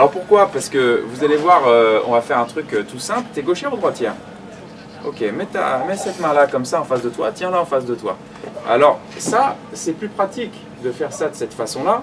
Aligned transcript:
Alors 0.00 0.12
pourquoi? 0.12 0.46
Parce 0.50 0.70
que 0.70 1.04
vous 1.06 1.24
allez 1.24 1.36
voir, 1.36 1.64
euh, 1.66 2.00
on 2.06 2.12
va 2.12 2.22
faire 2.22 2.38
un 2.38 2.46
truc 2.46 2.72
euh, 2.72 2.82
tout 2.90 2.98
simple. 2.98 3.24
T'es 3.34 3.42
gauchère 3.42 3.70
ou 3.70 3.76
droitière? 3.76 4.14
Ok, 5.06 5.20
mets, 5.20 5.44
ta- 5.44 5.84
mets 5.86 5.98
cette 5.98 6.18
main-là 6.20 6.46
comme 6.46 6.64
ça 6.64 6.80
en 6.80 6.84
face 6.84 7.02
de 7.02 7.10
toi, 7.10 7.30
tiens-la 7.34 7.60
en 7.60 7.66
face 7.66 7.84
de 7.84 7.94
toi. 7.94 8.16
Alors 8.66 8.98
ça, 9.18 9.56
c'est 9.74 9.92
plus 9.92 10.08
pratique 10.08 10.54
de 10.82 10.90
faire 10.90 11.12
ça 11.12 11.28
de 11.28 11.34
cette 11.34 11.52
façon-là 11.52 12.00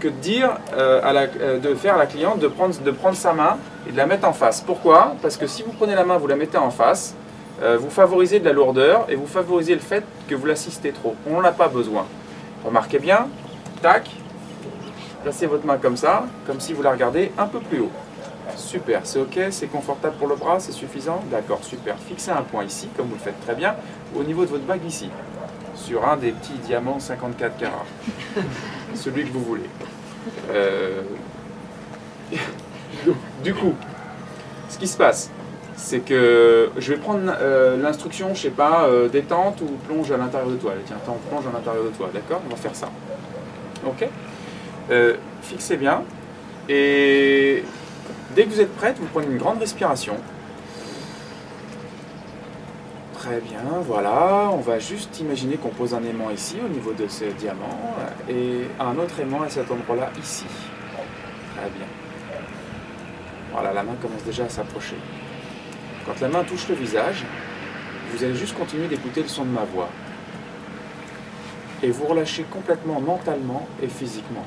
que 0.00 0.08
de 0.08 0.14
dire 0.14 0.52
euh, 0.72 1.58
de 1.58 1.74
faire 1.74 1.96
à 1.96 1.98
la 1.98 2.06
cliente 2.06 2.38
de 2.38 2.48
prendre, 2.48 2.74
de 2.80 2.90
prendre 2.92 3.14
sa 3.16 3.34
main 3.34 3.58
et 3.86 3.92
de 3.92 3.96
la 3.98 4.06
mettre 4.06 4.26
en 4.26 4.32
face. 4.32 4.62
Pourquoi? 4.62 5.14
Parce 5.20 5.36
que 5.36 5.46
si 5.46 5.62
vous 5.62 5.72
prenez 5.72 5.94
la 5.94 6.04
main, 6.06 6.16
vous 6.16 6.28
la 6.28 6.36
mettez 6.36 6.56
en 6.56 6.70
face, 6.70 7.14
vous 7.60 7.90
favorisez 7.90 8.40
de 8.40 8.46
la 8.46 8.54
lourdeur 8.54 9.04
et 9.10 9.16
vous 9.16 9.26
favorisez 9.26 9.74
le 9.74 9.80
fait 9.82 10.02
que 10.28 10.34
vous 10.34 10.46
l'assistez 10.46 10.92
trop. 10.92 11.14
On 11.28 11.34
n'en 11.34 11.44
a 11.44 11.52
pas 11.52 11.68
besoin. 11.68 12.06
Remarquez 12.64 12.98
bien, 13.00 13.26
tac, 13.82 14.08
placez 15.22 15.46
votre 15.46 15.66
main 15.66 15.78
comme 15.78 15.96
ça, 15.96 16.26
comme 16.46 16.60
si 16.60 16.72
vous 16.72 16.82
la 16.82 16.92
regardez 16.92 17.32
un 17.38 17.46
peu 17.46 17.60
plus 17.60 17.80
haut. 17.80 17.90
Super, 18.56 19.00
c'est 19.04 19.20
ok, 19.20 19.38
c'est 19.50 19.66
confortable 19.66 20.16
pour 20.16 20.26
le 20.28 20.36
bras, 20.36 20.58
c'est 20.58 20.72
suffisant 20.72 21.22
D'accord, 21.30 21.62
super. 21.62 21.96
Fixez 21.98 22.30
un 22.30 22.42
point 22.42 22.64
ici, 22.64 22.88
comme 22.96 23.06
vous 23.08 23.14
le 23.14 23.20
faites 23.20 23.40
très 23.40 23.54
bien, 23.54 23.76
au 24.16 24.24
niveau 24.24 24.44
de 24.44 24.50
votre 24.50 24.64
bague 24.64 24.84
ici, 24.84 25.10
sur 25.74 26.08
un 26.08 26.16
des 26.16 26.32
petits 26.32 26.58
diamants 26.64 26.98
54 26.98 27.56
carats. 27.58 27.84
Celui 28.94 29.24
que 29.24 29.32
vous 29.32 29.44
voulez. 29.44 29.68
Euh, 30.50 31.02
Du 33.44 33.54
coup, 33.54 33.74
ce 34.68 34.78
qui 34.78 34.86
se 34.86 34.96
passe, 34.96 35.30
c'est 35.76 36.00
que 36.00 36.70
je 36.76 36.92
vais 36.92 36.98
prendre 36.98 37.32
euh, 37.40 37.76
l'instruction, 37.76 38.34
je 38.34 38.42
sais 38.42 38.50
pas, 38.50 38.86
euh, 38.86 39.08
détente 39.08 39.60
ou 39.60 39.66
plonge 39.86 40.10
à 40.10 40.16
l'intérieur 40.16 40.50
de 40.50 40.56
toi. 40.56 40.72
Tiens, 40.86 40.96
attends, 40.96 41.18
plonge 41.30 41.46
à 41.46 41.56
l'intérieur 41.56 41.84
de 41.84 41.90
toi, 41.90 42.10
d'accord? 42.12 42.40
On 42.46 42.50
va 42.50 42.56
faire 42.56 42.74
ça. 42.74 42.88
Ok? 43.86 44.08
Euh, 44.90 45.16
Fixez 45.42 45.76
bien. 45.76 46.02
Et 46.68 47.64
dès 48.34 48.44
que 48.44 48.50
vous 48.50 48.60
êtes 48.60 48.74
prête, 48.76 48.98
vous 48.98 49.06
prenez 49.06 49.26
une 49.26 49.38
grande 49.38 49.58
respiration. 49.58 50.16
Très 53.14 53.40
bien, 53.40 53.62
voilà. 53.82 54.50
On 54.52 54.60
va 54.60 54.78
juste 54.78 55.18
imaginer 55.20 55.56
qu'on 55.56 55.70
pose 55.70 55.94
un 55.94 56.02
aimant 56.02 56.30
ici, 56.30 56.56
au 56.64 56.68
niveau 56.68 56.92
de 56.92 57.08
ce 57.08 57.24
diamant, 57.24 57.96
et 58.28 58.62
un 58.78 58.96
autre 58.98 59.18
aimant 59.20 59.42
à 59.42 59.48
cet 59.48 59.70
endroit-là, 59.70 60.10
ici. 60.20 60.44
Très 61.56 61.70
bien. 61.70 61.86
Voilà, 63.52 63.72
la 63.72 63.82
main 63.82 63.96
commence 64.00 64.22
déjà 64.24 64.44
à 64.44 64.48
s'approcher. 64.48 64.96
Quand 66.06 66.20
la 66.20 66.28
main 66.28 66.44
touche 66.44 66.68
le 66.68 66.74
visage, 66.74 67.24
vous 68.12 68.22
allez 68.24 68.36
juste 68.36 68.56
continuer 68.56 68.88
d'écouter 68.88 69.22
le 69.22 69.28
son 69.28 69.44
de 69.44 69.50
ma 69.50 69.64
voix. 69.64 69.88
Et 71.82 71.90
vous 71.90 72.06
relâchez 72.06 72.44
complètement 72.44 73.00
mentalement 73.00 73.66
et 73.82 73.88
physiquement. 73.88 74.44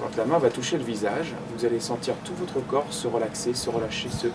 Quand 0.00 0.16
la 0.16 0.24
main 0.24 0.38
va 0.38 0.48
toucher 0.48 0.78
le 0.78 0.84
visage, 0.84 1.34
vous 1.54 1.66
allez 1.66 1.78
sentir 1.78 2.14
tout 2.24 2.32
votre 2.34 2.66
corps 2.66 2.90
se 2.90 3.06
relaxer, 3.06 3.52
se 3.52 3.68
relâcher, 3.68 4.08
se... 4.08 4.28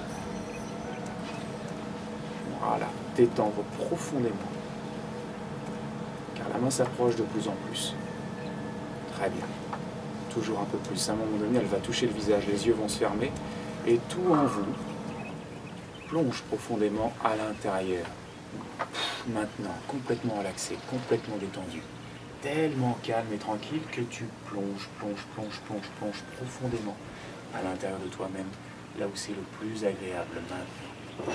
Voilà, 2.62 2.86
détendre 3.16 3.64
profondément. 3.80 4.36
Car 6.36 6.50
la 6.54 6.60
main 6.60 6.70
s'approche 6.70 7.16
de 7.16 7.24
plus 7.24 7.48
en 7.48 7.56
plus. 7.68 7.96
Très 9.14 9.30
bien. 9.30 9.46
Toujours 10.32 10.60
un 10.60 10.66
peu 10.66 10.78
plus. 10.78 11.10
À 11.10 11.14
un 11.14 11.16
moment 11.16 11.38
donné, 11.38 11.58
elle 11.58 11.66
va 11.66 11.78
toucher 11.78 12.06
le 12.06 12.14
visage, 12.14 12.46
les 12.48 12.68
yeux 12.68 12.74
vont 12.74 12.88
se 12.88 13.00
fermer. 13.00 13.32
Et 13.88 14.00
tout 14.10 14.32
en 14.32 14.46
vous 14.46 14.66
plonge 16.08 16.44
profondément 16.44 17.12
à 17.24 17.36
l'intérieur. 17.36 18.06
Maintenant, 19.28 19.74
complètement 19.88 20.36
relaxé, 20.36 20.78
complètement 20.92 21.38
détendu. 21.38 21.82
Tellement 22.46 22.96
calme 23.02 23.34
et 23.34 23.40
tranquille 23.40 23.82
que 23.92 24.02
tu 24.02 24.26
plonges, 24.46 24.88
plonges, 25.00 25.26
plonges, 25.34 25.60
plonges, 25.62 25.90
plonges 25.98 26.22
profondément 26.38 26.96
à 27.56 27.64
l'intérieur 27.64 27.98
de 27.98 28.06
toi-même, 28.06 28.46
là 29.00 29.08
où 29.08 29.16
c'est 29.16 29.32
le 29.32 29.42
plus 29.58 29.84
agréable 29.84 30.36
maintenant. 30.48 31.34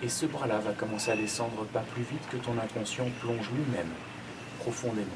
Et 0.00 0.08
ce 0.08 0.26
bras-là 0.26 0.58
va 0.58 0.74
commencer 0.74 1.10
à 1.10 1.16
descendre 1.16 1.64
pas 1.72 1.80
plus 1.80 2.04
vite 2.04 2.22
que 2.30 2.36
ton 2.36 2.56
inconscient 2.56 3.10
plonge 3.20 3.50
lui-même, 3.50 3.90
profondément, 4.60 5.08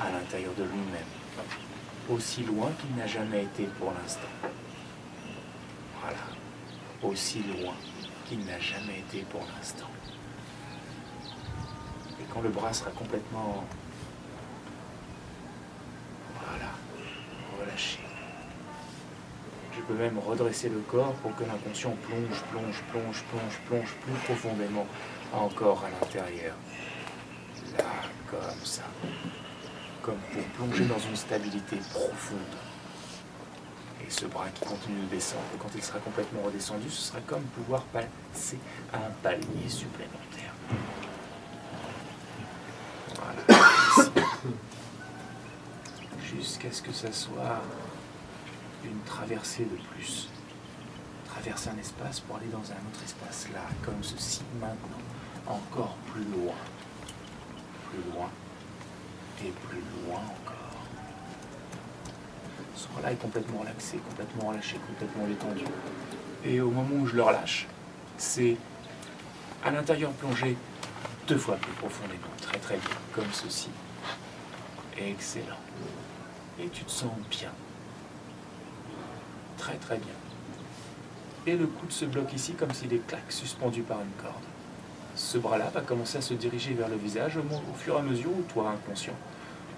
à 0.00 0.10
l'intérieur 0.10 0.54
de 0.56 0.62
lui-même, 0.62 1.10
aussi 2.08 2.42
loin 2.44 2.70
qu'il 2.80 2.96
n'a 2.96 3.06
jamais 3.06 3.42
été 3.42 3.64
pour 3.78 3.92
l'instant. 3.92 4.22
Voilà, 6.00 6.16
aussi 7.02 7.42
loin 7.42 7.74
qu'il 8.26 8.42
n'a 8.46 8.58
jamais 8.58 9.00
été 9.00 9.20
pour 9.28 9.42
l'instant. 9.54 9.90
Et 12.18 12.24
quand 12.32 12.40
le 12.40 12.48
bras 12.48 12.72
sera 12.72 12.90
complètement... 12.92 13.62
Voilà, 16.48 16.70
relâché. 17.60 17.98
Je 19.88 19.92
peux 19.94 20.02
même 20.02 20.18
redresser 20.18 20.68
le 20.68 20.80
corps 20.80 21.12
pour 21.22 21.34
que 21.36 21.44
l'inconscient 21.44 21.94
plonge, 22.08 22.42
plonge, 22.50 22.82
plonge, 22.90 23.22
plonge, 23.30 23.58
plonge 23.68 23.94
plus 24.02 24.12
profondément 24.24 24.86
encore 25.32 25.84
à 25.84 25.90
l'intérieur. 25.90 26.56
Là, 27.78 27.84
comme 28.28 28.64
ça. 28.64 28.82
Comme 30.02 30.18
pour 30.32 30.42
plonger 30.56 30.86
dans 30.86 30.98
une 30.98 31.14
stabilité 31.14 31.76
profonde. 31.92 32.40
Et 34.04 34.10
ce 34.10 34.26
bras 34.26 34.48
qui 34.54 34.64
continue 34.64 35.02
de 35.02 35.14
descendre, 35.14 35.42
quand 35.60 35.70
il 35.74 35.82
sera 35.82 36.00
complètement 36.00 36.42
redescendu, 36.42 36.90
ce 36.90 37.02
sera 37.02 37.20
comme 37.20 37.42
pouvoir 37.42 37.82
passer 37.82 38.58
à 38.92 38.96
un 38.96 39.10
palier 39.22 39.68
supplémentaire. 39.68 40.52
Voilà. 43.14 43.62
Jusqu'à 46.24 46.72
ce 46.72 46.82
que 46.82 46.92
ça 46.92 47.12
soit 47.12 47.62
une 48.86 49.00
traversée 49.02 49.64
de 49.64 49.76
plus. 49.92 50.28
Traverser 51.26 51.70
un 51.70 51.78
espace 51.78 52.20
pour 52.20 52.36
aller 52.36 52.46
dans 52.46 52.58
un 52.58 52.80
autre 52.88 53.02
espace 53.04 53.48
là, 53.52 53.60
comme 53.84 54.02
ceci 54.02 54.42
maintenant, 54.60 55.02
encore 55.46 55.96
plus 56.12 56.24
loin. 56.24 56.54
Plus 57.90 58.12
loin. 58.12 58.30
Et 59.44 59.50
plus 59.68 59.82
loin 60.06 60.18
encore. 60.18 60.56
Ce 62.74 62.88
bras-là 62.88 63.12
est 63.12 63.16
complètement 63.16 63.58
relaxé, 63.58 63.98
complètement 63.98 64.48
relâché, 64.48 64.76
complètement 64.86 65.26
détendu. 65.26 65.64
Et 66.44 66.60
au 66.60 66.70
moment 66.70 67.02
où 67.02 67.06
je 67.06 67.16
le 67.16 67.22
relâche, 67.22 67.66
c'est 68.16 68.56
à 69.64 69.70
l'intérieur 69.70 70.12
plongé 70.12 70.56
deux 71.26 71.38
fois 71.38 71.56
plus 71.56 71.72
profondément, 71.72 72.28
très 72.40 72.58
très 72.58 72.76
bien, 72.76 72.96
comme 73.12 73.30
ceci. 73.32 73.68
Excellent. 74.96 75.58
Et 76.58 76.68
tu 76.68 76.84
te 76.84 76.90
sens 76.90 77.12
bien. 77.30 77.50
Très 79.74 79.96
bien. 79.96 80.14
Et 81.46 81.56
le 81.56 81.66
coude 81.66 81.90
se 81.90 82.04
bloque 82.04 82.32
ici 82.32 82.54
comme 82.54 82.72
s'il 82.72 82.92
est 82.92 83.06
clac 83.06 83.24
suspendu 83.30 83.82
par 83.82 84.00
une 84.00 84.22
corde. 84.22 84.34
Ce 85.16 85.38
bras-là 85.38 85.70
va 85.70 85.80
commencer 85.80 86.18
à 86.18 86.20
se 86.20 86.34
diriger 86.34 86.74
vers 86.74 86.88
le 86.88 86.96
visage 86.96 87.36
au 87.36 87.74
fur 87.74 87.96
et 87.96 87.98
à 87.98 88.02
mesure 88.02 88.30
où 88.30 88.42
toi, 88.42 88.70
inconscient, 88.70 89.14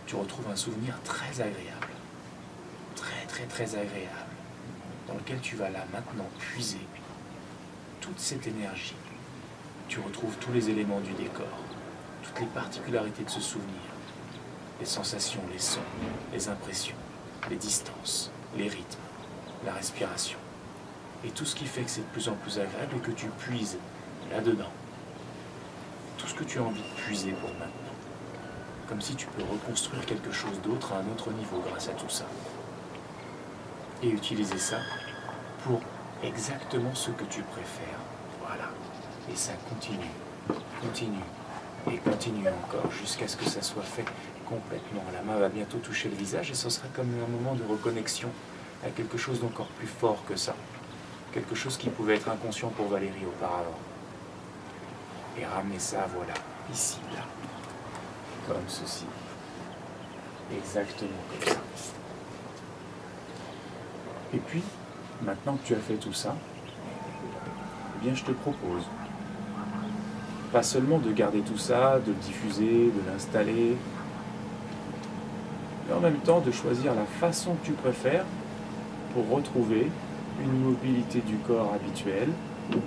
tu 0.06 0.16
retrouves 0.16 0.50
un 0.50 0.56
souvenir 0.56 0.94
très 1.04 1.40
agréable. 1.40 1.88
Très 2.96 3.26
très 3.26 3.44
très 3.44 3.74
agréable. 3.74 4.32
Dans 5.06 5.14
lequel 5.14 5.40
tu 5.40 5.56
vas 5.56 5.70
là 5.70 5.84
maintenant 5.92 6.28
puiser 6.38 6.80
toute 8.00 8.18
cette 8.18 8.46
énergie. 8.46 8.96
Tu 9.88 10.00
retrouves 10.00 10.36
tous 10.38 10.52
les 10.52 10.68
éléments 10.68 11.00
du 11.00 11.12
décor, 11.12 11.46
toutes 12.22 12.40
les 12.40 12.46
particularités 12.46 13.24
de 13.24 13.30
ce 13.30 13.40
souvenir, 13.40 13.80
les 14.80 14.86
sensations, 14.86 15.40
les 15.50 15.58
sons, 15.58 15.80
les 16.32 16.48
impressions, 16.48 16.96
les 17.48 17.56
distances, 17.56 18.30
les 18.56 18.68
rythmes, 18.68 19.07
la 19.64 19.72
respiration. 19.72 20.38
Et 21.24 21.30
tout 21.30 21.44
ce 21.44 21.56
qui 21.56 21.66
fait 21.66 21.82
que 21.82 21.90
c'est 21.90 22.00
de 22.00 22.06
plus 22.06 22.28
en 22.28 22.34
plus 22.34 22.58
agréable 22.58 22.96
et 22.96 23.00
que 23.00 23.10
tu 23.10 23.26
puises 23.26 23.78
là-dedans. 24.30 24.70
Tout 26.16 26.28
ce 26.28 26.34
que 26.34 26.44
tu 26.44 26.58
as 26.58 26.62
envie 26.62 26.82
de 26.82 27.02
puiser 27.02 27.32
pour 27.32 27.50
maintenant. 27.50 27.94
Comme 28.88 29.00
si 29.00 29.14
tu 29.14 29.26
peux 29.26 29.42
reconstruire 29.42 30.04
quelque 30.06 30.32
chose 30.32 30.60
d'autre 30.62 30.92
à 30.92 30.98
un 30.98 31.12
autre 31.12 31.30
niveau 31.32 31.62
grâce 31.68 31.88
à 31.88 31.92
tout 31.92 32.08
ça. 32.08 32.24
Et 34.02 34.08
utiliser 34.08 34.58
ça 34.58 34.78
pour 35.64 35.80
exactement 36.22 36.94
ce 36.94 37.10
que 37.10 37.24
tu 37.24 37.42
préfères. 37.42 37.98
Voilà. 38.46 38.70
Et 39.30 39.36
ça 39.36 39.52
continue, 39.68 40.10
continue 40.80 41.24
et 41.90 41.98
continue 41.98 42.48
encore 42.48 42.90
jusqu'à 42.92 43.28
ce 43.28 43.36
que 43.36 43.44
ça 43.44 43.62
soit 43.62 43.82
fait 43.82 44.04
complètement. 44.46 45.02
La 45.12 45.22
main 45.22 45.38
va 45.38 45.48
bientôt 45.48 45.78
toucher 45.78 46.08
le 46.08 46.16
visage 46.16 46.50
et 46.50 46.54
ce 46.54 46.70
sera 46.70 46.86
comme 46.94 47.08
un 47.08 47.30
moment 47.30 47.54
de 47.54 47.64
reconnexion 47.64 48.30
à 48.84 48.90
quelque 48.90 49.18
chose 49.18 49.40
d'encore 49.40 49.68
plus 49.68 49.86
fort 49.86 50.24
que 50.26 50.36
ça. 50.36 50.54
Quelque 51.32 51.54
chose 51.54 51.76
qui 51.76 51.90
pouvait 51.90 52.16
être 52.16 52.28
inconscient 52.28 52.68
pour 52.70 52.88
Valérie 52.88 53.26
auparavant. 53.26 53.78
Et 55.38 55.44
ramener 55.44 55.78
ça, 55.78 56.08
voilà, 56.14 56.34
ici, 56.72 56.98
là. 57.14 57.22
Comme 58.46 58.62
ceci. 58.66 59.04
Exactement 60.56 61.10
comme 61.30 61.48
ça. 61.48 61.60
Et 64.34 64.38
puis, 64.38 64.62
maintenant 65.22 65.56
que 65.56 65.66
tu 65.66 65.74
as 65.74 65.78
fait 65.78 65.94
tout 65.94 66.12
ça, 66.12 66.34
eh 67.96 68.04
bien 68.04 68.14
je 68.14 68.24
te 68.24 68.32
propose 68.32 68.84
pas 70.52 70.62
seulement 70.62 70.98
de 70.98 71.12
garder 71.12 71.40
tout 71.40 71.58
ça, 71.58 71.98
de 71.98 72.12
le 72.12 72.18
diffuser, 72.18 72.90
de 72.90 73.10
l'installer, 73.10 73.76
mais 75.86 75.94
en 75.94 76.00
même 76.00 76.18
temps 76.18 76.40
de 76.40 76.50
choisir 76.50 76.94
la 76.94 77.04
façon 77.04 77.54
que 77.56 77.66
tu 77.66 77.72
préfères 77.72 78.24
retrouver 79.22 79.90
une 80.40 80.60
mobilité 80.60 81.20
du 81.20 81.36
corps 81.36 81.74
habituelle 81.74 82.28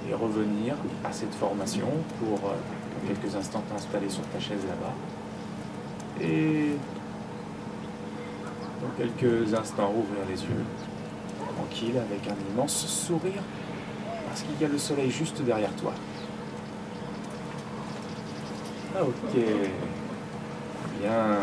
et 0.09 0.13
revenir 0.13 0.75
à 1.03 1.11
cette 1.11 1.33
formation 1.33 1.87
pour 2.19 2.49
euh, 2.49 2.53
quelques 3.07 3.35
instants 3.35 3.63
t'installer 3.69 4.09
sur 4.09 4.23
ta 4.27 4.39
chaise 4.39 4.63
là-bas. 4.67 4.93
Et 6.23 6.75
dans 8.81 8.91
quelques 8.97 9.53
instants 9.53 9.91
ouvrir 9.91 10.25
les 10.29 10.41
yeux, 10.41 10.63
tranquille, 11.55 11.97
avec 11.97 12.27
un 12.27 12.35
immense 12.53 12.85
sourire, 12.85 13.41
parce 14.27 14.41
qu'il 14.43 14.61
y 14.61 14.65
a 14.65 14.67
le 14.67 14.77
soleil 14.77 15.11
juste 15.11 15.41
derrière 15.41 15.73
toi. 15.75 15.93
Ah, 18.95 19.03
ok. 19.03 19.41
Bien. 21.01 21.37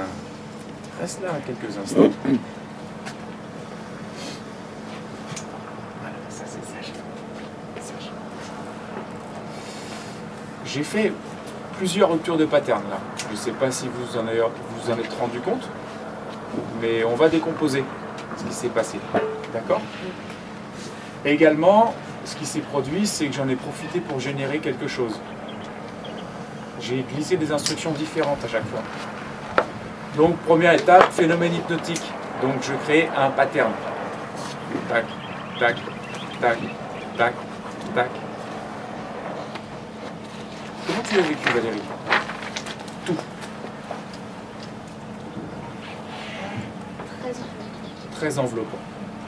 Reste 1.00 1.22
là 1.22 1.30
quelques 1.46 1.76
instants. 1.78 2.10
Voilà, 6.00 6.16
ça 6.28 6.44
c'est 6.46 6.64
sage. 6.64 6.92
Sage. 7.80 8.10
J'ai 10.68 10.82
fait 10.82 11.12
plusieurs 11.78 12.10
ruptures 12.10 12.36
de 12.36 12.44
pattern 12.44 12.82
là. 12.90 12.98
Je 13.16 13.32
ne 13.32 13.36
sais 13.36 13.52
pas 13.52 13.70
si 13.70 13.88
vous 13.88 14.18
en, 14.18 14.26
avez, 14.26 14.40
vous 14.40 14.92
en 14.92 14.98
êtes 14.98 15.12
rendu 15.18 15.40
compte, 15.40 15.66
mais 16.82 17.04
on 17.04 17.14
va 17.14 17.30
décomposer 17.30 17.82
ce 18.36 18.44
qui 18.44 18.52
s'est 18.52 18.68
passé. 18.68 18.98
D'accord? 19.54 19.80
Également, 21.24 21.94
ce 22.26 22.36
qui 22.36 22.44
s'est 22.44 22.60
produit, 22.60 23.06
c'est 23.06 23.28
que 23.28 23.34
j'en 23.34 23.48
ai 23.48 23.56
profité 23.56 24.00
pour 24.00 24.20
générer 24.20 24.58
quelque 24.58 24.88
chose. 24.88 25.18
J'ai 26.82 27.02
glissé 27.14 27.38
des 27.38 27.50
instructions 27.50 27.92
différentes 27.92 28.44
à 28.44 28.48
chaque 28.48 28.66
fois. 28.66 28.82
Donc, 30.16 30.36
première 30.40 30.74
étape, 30.74 31.10
phénomène 31.12 31.54
hypnotique. 31.54 32.12
Donc, 32.42 32.62
je 32.62 32.74
crée 32.84 33.08
un 33.16 33.30
pattern. 33.30 33.72
Tac, 34.88 35.06
tac, 35.58 35.76
tac, 36.40 36.58
tac, 37.16 37.34
tac. 37.94 38.10
Comment 40.88 41.02
tu 41.08 41.16
l'as 41.16 41.22
vécu, 41.22 41.48
Valérie 41.54 41.82
Tout. 43.06 43.14
Très 48.16 48.38
enveloppant. 48.38 48.78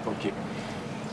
Ok. 0.06 0.32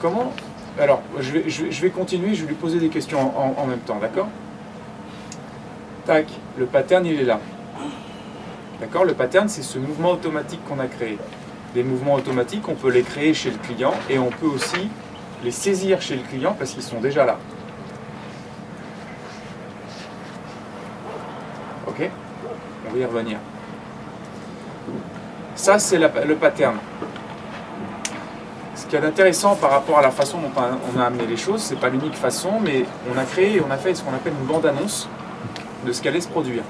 Comment 0.01 0.33
Alors, 0.79 1.01
je 1.19 1.31
vais, 1.31 1.44
je 1.49 1.65
vais- 1.65 1.71
je 1.71 1.81
vais 1.81 1.89
continuer, 1.89 2.33
je 2.33 2.44
vais 2.44 2.49
lui 2.49 2.55
poser 2.55 2.79
des 2.79 2.89
questions 2.89 3.19
en, 3.19 3.55
en- 3.59 3.63
en 3.63 3.65
même 3.67 3.79
temps, 3.79 3.97
d'accord 3.99 4.27
Tac, 6.05 6.27
le 6.57 6.65
pattern, 6.65 7.05
il 7.05 7.19
est 7.19 7.23
là. 7.25 7.39
D'accord 8.79 9.03
Le 9.05 9.13
pattern, 9.13 9.49
c'est 9.49 9.63
ce 9.63 9.77
mouvement 9.79 10.11
automatique 10.11 10.63
qu'on 10.65 10.79
a 10.79 10.88
créé. 10.88 11.17
Des 11.73 11.83
mouvements 11.83 12.13
automatiques, 12.13 12.67
on 12.69 12.75
peut 12.75 12.89
les 12.91 13.01
créer 13.03 13.33
chez 13.33 13.49
le 13.51 13.57
client 13.57 13.94
et 14.09 14.17
on 14.19 14.29
peut 14.29 14.45
aussi 14.47 14.89
les 15.44 15.51
saisir 15.51 16.01
chez 16.01 16.15
le 16.15 16.21
client 16.23 16.55
parce 16.57 16.71
qu'ils 16.71 16.83
sont 16.83 17.01
déjà 17.01 17.25
là. 17.25 17.38
Ok 21.88 22.09
Revenir. 23.05 23.38
Ça, 25.55 25.79
c'est 25.79 25.97
le 25.97 26.35
pattern. 26.35 26.77
Ce 28.75 28.85
qui 28.85 28.95
est 28.95 29.03
intéressant 29.03 29.55
par 29.55 29.71
rapport 29.71 29.97
à 29.97 30.01
la 30.01 30.11
façon 30.11 30.38
dont 30.38 30.51
on 30.55 30.99
a- 30.99 31.05
amené 31.05 31.25
les 31.25 31.35
choses, 31.38 31.61
c'est 31.61 31.79
pas 31.79 31.89
l'unique 31.89 32.15
façon, 32.15 32.59
mais 32.61 32.85
on 33.13 33.17
a 33.17 33.23
créé, 33.23 33.61
on 33.67 33.71
a 33.71 33.77
fait 33.77 33.95
ce 33.95 34.03
qu'on 34.03 34.13
appelle 34.13 34.33
une 34.39 34.45
bande-annonce 34.45 35.09
de 35.85 35.91
ce 35.91 36.01
qu'allait 36.01 36.21
se 36.21 36.27
produire. 36.27 36.63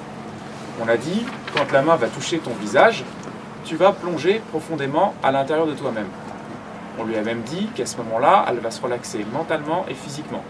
On 0.84 0.88
a 0.88 0.96
dit, 0.96 1.26
quand 1.56 1.72
la 1.74 1.82
main 1.82 1.96
va 1.96 2.08
toucher 2.08 2.40
ton 2.40 2.52
visage, 2.62 3.04
tu 3.66 3.76
vas 3.76 3.92
plonger 3.92 4.42
profondément 4.52 5.14
à 5.22 5.32
l'intérieur 5.32 5.68
de 5.68 5.74
toi-même. 5.74 6.08
On 6.98 7.04
lui 7.04 7.18
a 7.18 7.22
même 7.22 7.42
dit 7.42 7.68
qu'à 7.76 7.86
ce 7.86 7.98
moment-là, 7.98 8.46
elle 8.50 8.60
va 8.60 8.72
se 8.72 8.82
relaxer 8.82 9.26
mentalement 9.34 9.86
et 9.90 9.94
physiquement. 9.94 10.44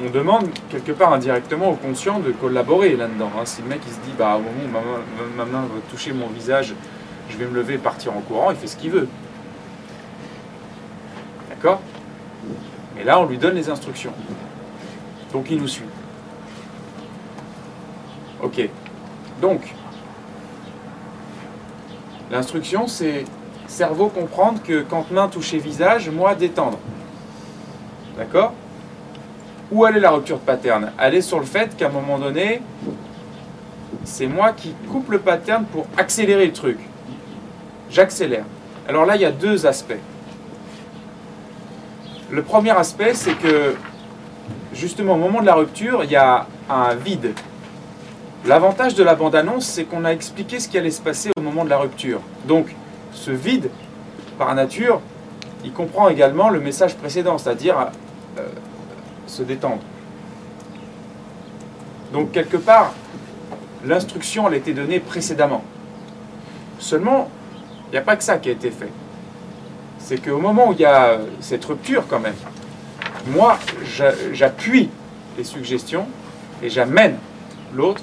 On 0.00 0.10
demande 0.10 0.48
quelque 0.70 0.92
part 0.92 1.12
indirectement 1.12 1.70
au 1.70 1.74
conscient 1.74 2.18
de 2.18 2.32
collaborer 2.32 2.96
là-dedans. 2.96 3.30
hein. 3.38 3.44
Si 3.44 3.62
le 3.62 3.68
mec 3.68 3.80
il 3.86 3.92
se 3.92 3.98
dit, 4.00 4.14
bah, 4.16 4.36
au 4.36 4.40
moment 4.40 4.52
où 4.64 4.70
ma 4.70 4.80
main, 4.80 5.02
ma 5.36 5.44
main 5.44 5.62
va 5.62 5.80
toucher 5.90 6.12
mon 6.12 6.28
visage, 6.28 6.74
je 7.30 7.36
vais 7.36 7.46
me 7.46 7.54
lever 7.54 7.78
partir 7.78 8.16
en 8.16 8.20
courant, 8.20 8.50
il 8.50 8.56
fait 8.56 8.66
ce 8.66 8.76
qu'il 8.76 8.90
veut. 8.90 9.08
D'accord? 11.50 11.80
Et 13.00 13.04
là, 13.04 13.20
on 13.20 13.26
lui 13.26 13.38
donne 13.38 13.54
les 13.54 13.68
instructions. 13.68 14.12
Donc 15.32 15.46
il 15.50 15.58
nous 15.58 15.68
suit. 15.68 15.84
Ok. 18.42 18.68
Donc, 19.40 19.74
l'instruction, 22.30 22.86
c'est 22.86 23.24
cerveau 23.66 24.08
comprendre 24.08 24.60
que 24.62 24.82
quand 24.82 25.10
main 25.10 25.28
toucher 25.28 25.58
visage, 25.58 26.10
moi 26.10 26.34
détendre. 26.34 26.78
D'accord? 28.16 28.52
Où 29.72 29.86
elle 29.86 29.96
est 29.96 30.00
la 30.00 30.10
rupture 30.10 30.36
de 30.38 30.44
pattern? 30.44 30.92
Elle 30.98 31.14
est 31.14 31.22
sur 31.22 31.38
le 31.38 31.46
fait 31.46 31.74
qu'à 31.74 31.86
un 31.86 31.88
moment 31.88 32.18
donné, 32.18 32.60
c'est 34.04 34.26
moi 34.26 34.52
qui 34.52 34.74
coupe 34.90 35.10
le 35.10 35.18
pattern 35.18 35.64
pour 35.64 35.86
accélérer 35.96 36.44
le 36.44 36.52
truc. 36.52 36.78
J'accélère. 37.90 38.44
Alors 38.86 39.06
là, 39.06 39.16
il 39.16 39.22
y 39.22 39.24
a 39.24 39.30
deux 39.30 39.64
aspects. 39.66 39.98
Le 42.30 42.42
premier 42.42 42.72
aspect, 42.72 43.14
c'est 43.14 43.34
que 43.34 43.74
justement 44.74 45.14
au 45.14 45.18
moment 45.18 45.40
de 45.40 45.46
la 45.46 45.54
rupture, 45.54 46.04
il 46.04 46.10
y 46.10 46.16
a 46.16 46.46
un 46.68 46.94
vide. 46.94 47.32
L'avantage 48.44 48.94
de 48.94 49.02
la 49.02 49.14
bande-annonce, 49.14 49.64
c'est 49.64 49.84
qu'on 49.84 50.04
a 50.04 50.10
expliqué 50.10 50.60
ce 50.60 50.68
qui 50.68 50.76
allait 50.76 50.90
se 50.90 51.00
passer 51.00 51.30
au 51.38 51.40
moment 51.40 51.64
de 51.64 51.70
la 51.70 51.78
rupture. 51.78 52.20
Donc, 52.46 52.74
ce 53.12 53.30
vide, 53.30 53.70
par 54.36 54.54
nature, 54.54 55.00
il 55.64 55.72
comprend 55.72 56.10
également 56.10 56.50
le 56.50 56.60
message 56.60 56.94
précédent, 56.96 57.38
c'est-à-dire 57.38 57.76
euh, 58.38 58.42
se 59.32 59.42
détendre. 59.42 59.80
Donc, 62.12 62.32
quelque 62.32 62.58
part, 62.58 62.92
l'instruction, 63.84 64.46
elle 64.48 64.54
a 64.54 64.56
été 64.58 64.74
donnée 64.74 65.00
précédemment. 65.00 65.64
Seulement, 66.78 67.30
il 67.88 67.92
n'y 67.92 67.98
a 67.98 68.02
pas 68.02 68.16
que 68.16 68.24
ça 68.24 68.36
qui 68.38 68.50
a 68.50 68.52
été 68.52 68.70
fait. 68.70 68.90
C'est 69.98 70.18
qu'au 70.18 70.38
moment 70.38 70.68
où 70.68 70.72
il 70.72 70.80
y 70.80 70.84
a 70.84 71.18
cette 71.40 71.64
rupture, 71.64 72.04
quand 72.08 72.18
même, 72.20 72.34
moi, 73.28 73.58
j'a- 73.84 74.12
j'appuie 74.32 74.90
les 75.38 75.44
suggestions 75.44 76.06
et 76.62 76.68
j'amène 76.68 77.16
l'autre 77.74 78.02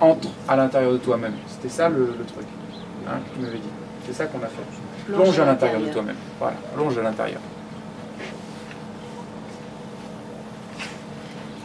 entre 0.00 0.28
à 0.48 0.56
l'intérieur 0.56 0.92
de 0.92 0.98
toi-même. 0.98 1.34
C'était 1.48 1.68
ça 1.68 1.88
le, 1.88 2.14
le 2.18 2.24
truc 2.24 2.46
hein, 3.08 3.18
que 3.30 3.34
tu 3.34 3.40
m'avais 3.40 3.58
dit. 3.58 3.68
C'est 4.06 4.12
ça 4.14 4.26
qu'on 4.26 4.38
a 4.38 4.46
fait. 4.46 5.12
Plonge 5.12 5.38
à 5.38 5.44
l'intérieur 5.46 5.80
de 5.80 5.86
toi-même. 5.88 6.16
Voilà, 6.38 6.56
plonge 6.74 6.98
à 6.98 7.02
l'intérieur. 7.02 7.40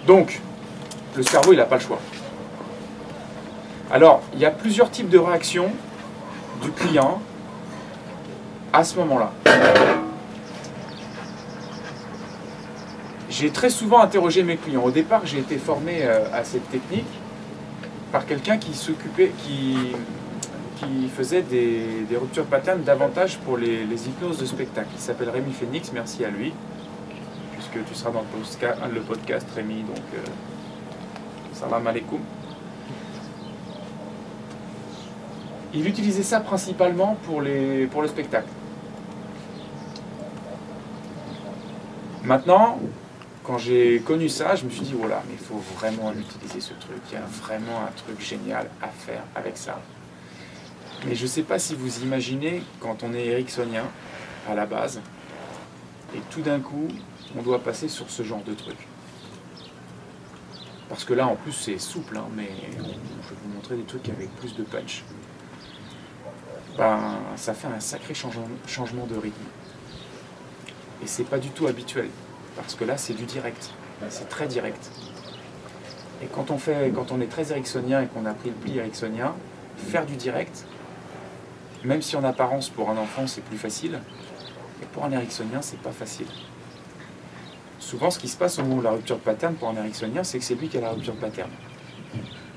Donc, 0.07 0.39
le 1.15 1.23
cerveau, 1.23 1.53
il 1.53 1.57
n'a 1.57 1.65
pas 1.65 1.75
le 1.75 1.81
choix. 1.81 1.99
Alors, 3.91 4.21
il 4.33 4.39
y 4.39 4.45
a 4.45 4.51
plusieurs 4.51 4.91
types 4.91 5.09
de 5.09 5.17
réactions 5.17 5.71
du 6.61 6.71
client 6.71 7.21
à 8.73 8.83
ce 8.83 8.97
moment-là. 8.99 9.31
J'ai 13.29 13.49
très 13.49 13.69
souvent 13.69 13.99
interrogé 13.99 14.43
mes 14.43 14.57
clients. 14.57 14.83
Au 14.83 14.91
départ, 14.91 15.25
j'ai 15.25 15.39
été 15.39 15.57
formé 15.57 16.03
euh, 16.03 16.23
à 16.33 16.43
cette 16.43 16.69
technique 16.69 17.05
par 18.11 18.25
quelqu'un 18.25 18.57
qui 18.57 18.73
s'occupait, 18.73 19.31
qui, 19.39 19.75
qui 20.77 21.09
faisait 21.09 21.41
des, 21.41 22.05
ruptures 22.17 22.45
patterns 22.45 22.83
davantage 22.83 23.37
pour 23.39 23.57
les, 23.57 23.83
les 23.83 24.07
hypnoses 24.07 24.37
de 24.37 24.45
spectacle. 24.45 24.87
Il 24.95 25.01
s'appelle 25.01 25.29
Rémi 25.29 25.51
Phoenix, 25.51 25.91
merci 25.93 26.23
à 26.23 26.29
lui, 26.29 26.53
puisque 27.75 27.87
tu 27.89 27.95
seras 27.95 28.11
dans 28.11 28.21
le 28.21 28.27
podcast, 28.27 28.79
le 28.93 29.01
podcast 29.01 29.47
Rémi, 29.55 29.83
donc 29.83 29.97
euh, 30.13 30.17
salam 31.53 31.85
alaikum. 31.87 32.19
Il 35.73 35.87
utilisait 35.87 36.23
ça 36.23 36.39
principalement 36.39 37.17
pour, 37.25 37.41
les, 37.41 37.87
pour 37.87 38.01
le 38.01 38.07
spectacle. 38.07 38.47
Maintenant, 42.23 42.79
quand 43.43 43.57
j'ai 43.57 43.99
connu 43.99 44.29
ça, 44.29 44.55
je 44.55 44.65
me 44.65 44.69
suis 44.69 44.81
dit, 44.81 44.95
voilà, 44.97 45.21
mais 45.27 45.33
il 45.33 45.45
faut 45.45 45.61
vraiment 45.77 46.13
utiliser 46.13 46.61
ce 46.61 46.73
truc. 46.73 46.97
Il 47.11 47.15
y 47.15 47.17
a 47.17 47.25
vraiment 47.43 47.81
un 47.81 47.91
truc 47.91 48.21
génial 48.21 48.69
à 48.81 48.87
faire 48.87 49.23
avec 49.35 49.57
ça. 49.57 49.79
Mais 51.05 51.13
je 51.13 51.23
ne 51.23 51.27
sais 51.27 51.43
pas 51.43 51.59
si 51.59 51.75
vous 51.75 52.03
imaginez, 52.03 52.63
quand 52.79 53.03
on 53.03 53.13
est 53.13 53.25
ericksonien 53.25 53.83
à 54.49 54.55
la 54.55 54.65
base, 54.65 55.01
et 56.15 56.21
tout 56.31 56.41
d'un 56.41 56.61
coup, 56.61 56.87
on 57.37 57.41
doit 57.41 57.59
passer 57.59 57.87
sur 57.87 58.09
ce 58.09 58.23
genre 58.23 58.43
de 58.43 58.53
truc. 58.53 58.77
Parce 60.89 61.03
que 61.03 61.13
là, 61.13 61.27
en 61.27 61.35
plus, 61.35 61.51
c'est 61.51 61.77
souple, 61.79 62.17
hein, 62.17 62.25
mais 62.35 62.49
je 62.77 62.83
vais 62.83 63.35
vous 63.43 63.53
montrer 63.53 63.75
des 63.75 63.83
trucs 63.83 64.07
avec 64.09 64.29
plus 64.35 64.55
de 64.55 64.63
punch. 64.63 65.03
Ben, 66.77 67.17
ça 67.35 67.53
fait 67.53 67.67
un 67.67 67.79
sacré 67.79 68.13
changement, 68.13 69.05
de 69.07 69.15
rythme. 69.15 69.43
Et 71.03 71.07
c'est 71.07 71.23
pas 71.23 71.39
du 71.39 71.49
tout 71.49 71.67
habituel. 71.67 72.09
Parce 72.55 72.75
que 72.75 72.85
là, 72.85 72.97
c'est 72.97 73.13
du 73.13 73.25
direct. 73.25 73.71
C'est 74.09 74.29
très 74.29 74.47
direct. 74.47 74.91
Et 76.21 76.27
quand 76.27 76.51
on, 76.51 76.57
fait, 76.57 76.91
quand 76.93 77.11
on 77.11 77.19
est 77.19 77.27
très 77.27 77.51
ericksonien 77.51 78.01
et 78.01 78.07
qu'on 78.07 78.25
a 78.25 78.33
pris 78.33 78.49
le 78.49 78.55
pli 78.55 78.77
ericksonien, 78.77 79.33
faire 79.77 80.05
du 80.05 80.15
direct, 80.15 80.65
même 81.83 82.01
si 82.01 82.15
en 82.15 82.23
apparence 82.23 82.69
pour 82.69 82.89
un 82.89 82.97
enfant 82.97 83.27
c'est 83.27 83.43
plus 83.43 83.57
facile, 83.57 83.99
et 84.81 84.85
pour 84.87 85.03
un 85.05 85.11
ericksonien 85.11 85.61
c'est 85.61 85.79
pas 85.79 85.91
facile. 85.91 86.27
Souvent 87.85 88.09
ce 88.09 88.17
qui 88.17 88.27
se 88.27 88.35
passe 88.35 88.57
au 88.57 88.63
moment 88.63 88.77
de 88.77 88.83
la 88.85 88.91
rupture 88.93 89.17
de 89.17 89.21
pattern 89.21 89.53
pour 89.53 89.69
un 89.69 89.75
ericksonien, 89.75 90.23
c'est 90.23 90.39
que 90.39 90.43
c'est 90.43 90.55
lui 90.55 90.69
qui 90.69 90.79
a 90.79 90.81
la 90.81 90.89
rupture 90.89 91.13
de 91.13 91.19
pattern. 91.19 91.51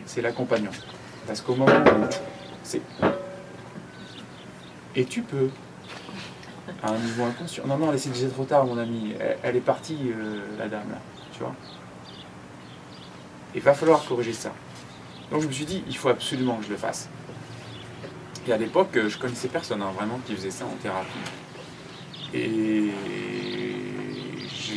C'est 0.07 0.23
l'accompagnant. 0.23 0.71
Parce 1.27 1.43
qu'au 1.43 1.55
moment 1.55 1.71
où 1.71 2.07
c'est... 2.63 2.81
Et 4.97 5.05
tu 5.05 5.21
peux, 5.21 5.51
à 6.83 6.93
un 6.93 6.99
niveau 6.99 7.25
inconscient. 7.25 7.67
Non, 7.67 7.77
non, 7.77 7.93
c'est 7.99 8.09
déjà 8.09 8.29
trop 8.29 8.45
tard, 8.45 8.65
mon 8.65 8.79
ami. 8.79 9.13
Elle, 9.43 9.57
est 9.57 9.61
partie, 9.61 9.99
euh, 10.07 10.41
la 10.59 10.67
dame, 10.67 10.89
là. 10.93 10.99
Tu 11.33 11.41
vois? 11.41 11.55
Il 13.55 13.61
va 13.61 13.75
falloir 13.75 14.03
corriger 14.07 14.33
ça. 14.33 14.51
Donc 15.31 15.43
je 15.43 15.47
me 15.47 15.53
suis 15.53 15.67
dit, 15.67 15.85
il 15.89 15.97
faut 15.99 16.09
absolument 16.09 16.57
que 16.57 16.65
je 16.65 16.71
le 16.71 16.79
fasse. 16.79 17.11
Et 18.47 18.53
à 18.53 18.57
l'époque, 18.57 18.99
je 19.07 19.19
connaissais 19.19 19.49
personne 19.49 19.83
hein, 19.83 19.93
vraiment 19.95 20.21
qui 20.27 20.35
faisait 20.35 20.51
ça 20.51 20.65
en 20.65 20.75
thérapie. 20.83 21.19
Et 22.33 22.93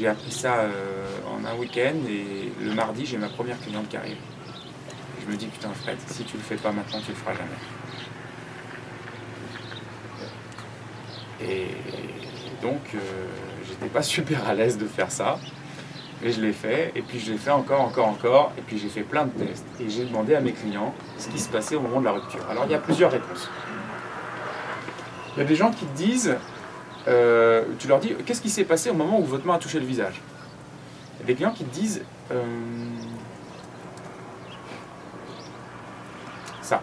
j'ai 0.02 0.08
appris 0.08 0.32
ça 0.32 0.56
euh, 0.56 1.06
en 1.30 1.46
un 1.46 1.56
week-end 1.60 1.94
et 2.10 2.52
le 2.60 2.74
mardi, 2.74 3.06
j'ai 3.06 3.18
ma 3.18 3.28
première 3.28 3.60
cliente 3.60 3.88
qui 3.88 3.98
arrive. 3.98 4.18
je 5.24 5.32
me 5.32 5.38
dis, 5.38 5.46
putain, 5.46 5.70
Fred, 5.70 5.98
si 6.08 6.24
tu 6.24 6.38
le 6.38 6.42
fais 6.42 6.56
pas 6.56 6.72
maintenant, 6.72 7.00
tu 7.02 7.12
le 7.12 7.18
feras 7.18 7.34
jamais. 7.34 7.52
Et 11.48 11.68
donc, 12.64 12.82
euh, 12.96 13.00
j'étais 13.68 13.90
pas 13.90 14.02
super 14.16 14.48
à 14.48 14.56
l'aise 14.56 14.80
de 14.80 14.88
faire 14.88 15.12
ça. 15.12 15.38
Et 16.24 16.32
je 16.32 16.42
l'ai 16.42 16.54
fait, 16.54 16.92
et 16.96 17.04
puis 17.04 17.20
je 17.20 17.32
l'ai 17.32 17.38
fait 17.38 17.52
encore, 17.52 17.82
encore, 17.82 18.08
encore, 18.08 18.54
et 18.58 18.62
puis 18.62 18.80
j'ai 18.80 18.90
fait 18.90 19.04
plein 19.04 19.26
de 19.26 19.32
tests. 19.32 19.66
Et 19.80 19.88
j'ai 19.88 20.06
demandé 20.06 20.34
à 20.34 20.42
mes 20.42 20.54
clients 20.54 20.96
ce 21.20 21.30
qui 21.30 21.38
se 21.38 21.50
passait 21.50 21.76
au 21.76 21.82
moment 21.82 22.00
de 22.00 22.06
la 22.06 22.14
rupture. 22.14 22.48
Alors 22.50 22.66
il 22.66 22.72
y 22.72 22.76
a 22.76 22.80
plusieurs 22.80 23.12
réponses. 23.12 23.52
Il 25.36 25.40
y 25.40 25.42
a 25.44 25.46
des 25.46 25.56
gens 25.56 25.70
qui 25.70 25.86
te 25.86 25.96
disent, 25.96 26.38
euh, 27.08 27.64
tu 27.80 27.88
leur 27.88 28.00
dis, 28.00 28.14
qu'est-ce 28.26 28.42
qui 28.42 28.50
s'est 28.50 28.64
passé 28.64 28.90
au 28.90 28.94
moment 28.94 29.20
où 29.20 29.26
votre 29.26 29.46
main 29.46 29.56
a 29.56 29.60
touché 29.60 29.80
le 29.80 29.86
visage 29.86 30.22
Il 31.18 31.22
y 31.22 31.24
a 31.24 31.28
des 31.28 31.36
clients 31.36 31.52
qui 31.52 31.64
te 31.64 31.74
disent, 31.74 32.04
euh, 32.32 32.44
ça. 36.62 36.82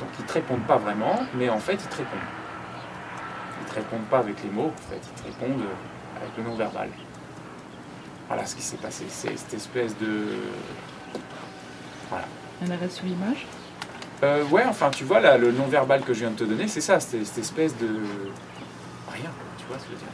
Donc 0.00 0.08
ils 0.18 0.22
ne 0.22 0.28
te 0.28 0.32
répondent 0.32 0.66
pas 0.66 0.76
vraiment, 0.76 1.20
mais 1.34 1.48
en 1.48 1.58
fait 1.58 1.74
ils 1.74 1.88
te 1.88 1.96
répondent. 1.96 2.18
Ils 3.60 3.64
ne 3.64 3.68
te 3.68 3.74
répondent 3.74 4.08
pas 4.08 4.18
avec 4.18 4.42
les 4.42 4.50
mots, 4.50 4.72
en 4.74 4.90
fait, 4.90 5.00
ils 5.02 5.22
te 5.22 5.26
répondent 5.26 5.64
avec 6.20 6.36
le 6.38 6.44
non-verbal. 6.44 6.88
Voilà 8.28 8.44
ce 8.44 8.56
qui 8.56 8.62
s'est 8.62 8.76
passé. 8.76 9.04
C'est 9.08 9.36
cette 9.36 9.54
espèce 9.54 9.96
de. 9.98 10.24
Voilà. 12.10 12.26
Un 12.64 12.70
arrêt 12.70 12.88
sur 12.88 13.04
l'image? 13.04 13.46
Euh, 14.22 14.44
Ouais, 14.50 14.64
enfin, 14.68 14.90
tu 14.90 15.04
vois, 15.04 15.20
là, 15.20 15.38
le 15.38 15.52
non-verbal 15.52 16.02
que 16.02 16.14
je 16.14 16.20
viens 16.20 16.30
de 16.30 16.36
te 16.36 16.44
donner, 16.44 16.68
c'est 16.68 16.80
ça, 16.80 17.00
cette, 17.00 17.24
cette 17.26 17.38
espèce 17.38 17.76
de. 17.78 17.86
Rien, 19.12 19.30
tu 19.58 19.64
vois 19.68 19.78
ce 19.78 19.84
que 19.84 19.90
je 19.90 19.94
veux 19.94 19.98
dire. 19.98 20.08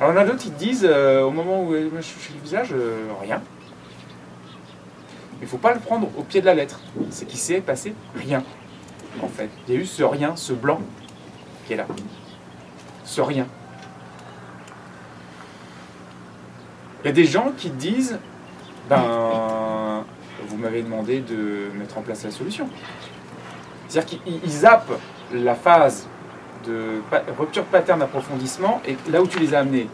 Alors, 0.00 0.12
il 0.12 0.16
y 0.16 0.18
en 0.18 0.22
a 0.22 0.24
d'autres, 0.24 0.44
ils 0.46 0.52
te 0.52 0.58
disent, 0.58 0.88
euh, 0.88 1.22
au 1.22 1.30
moment 1.30 1.62
où 1.62 1.74
je 1.74 2.00
suis 2.00 2.34
le 2.34 2.40
visage, 2.40 2.68
euh, 2.72 3.06
rien. 3.20 3.42
Il 5.40 5.44
ne 5.44 5.46
faut 5.46 5.58
pas 5.58 5.74
le 5.74 5.80
prendre 5.80 6.08
au 6.18 6.22
pied 6.22 6.40
de 6.40 6.46
la 6.46 6.54
lettre. 6.54 6.80
C'est 7.10 7.26
qu'il 7.26 7.38
s'est 7.38 7.60
passé 7.60 7.94
rien, 8.14 8.42
en 9.22 9.28
fait. 9.28 9.48
Il 9.68 9.74
y 9.74 9.76
a 9.76 9.80
eu 9.80 9.86
ce 9.86 10.02
rien, 10.02 10.36
ce 10.36 10.52
blanc 10.52 10.80
qui 11.66 11.74
est 11.74 11.76
là. 11.76 11.86
Ce 13.04 13.20
rien. 13.20 13.46
Il 17.02 17.06
y 17.06 17.10
a 17.10 17.12
des 17.12 17.24
gens 17.24 17.52
qui 17.56 17.70
disent, 17.70 18.18
ben, 18.88 20.04
vous 20.46 20.56
m'avez 20.56 20.82
demandé 20.82 21.20
de 21.20 21.70
mettre 21.78 21.96
en 21.96 22.02
place 22.02 22.24
la 22.24 22.30
solution. 22.30 22.68
C'est-à-dire 23.90 24.20
qu'ils 24.22 24.50
zappent 24.50 25.00
la 25.32 25.56
phase 25.56 26.06
de 26.64 27.02
rupture 27.36 27.64
pattern 27.64 27.98
d'approfondissement 27.98 28.80
et 28.86 28.96
là 29.10 29.20
où 29.20 29.26
tu 29.26 29.40
les 29.40 29.52
as 29.52 29.60
amenés. 29.60 29.88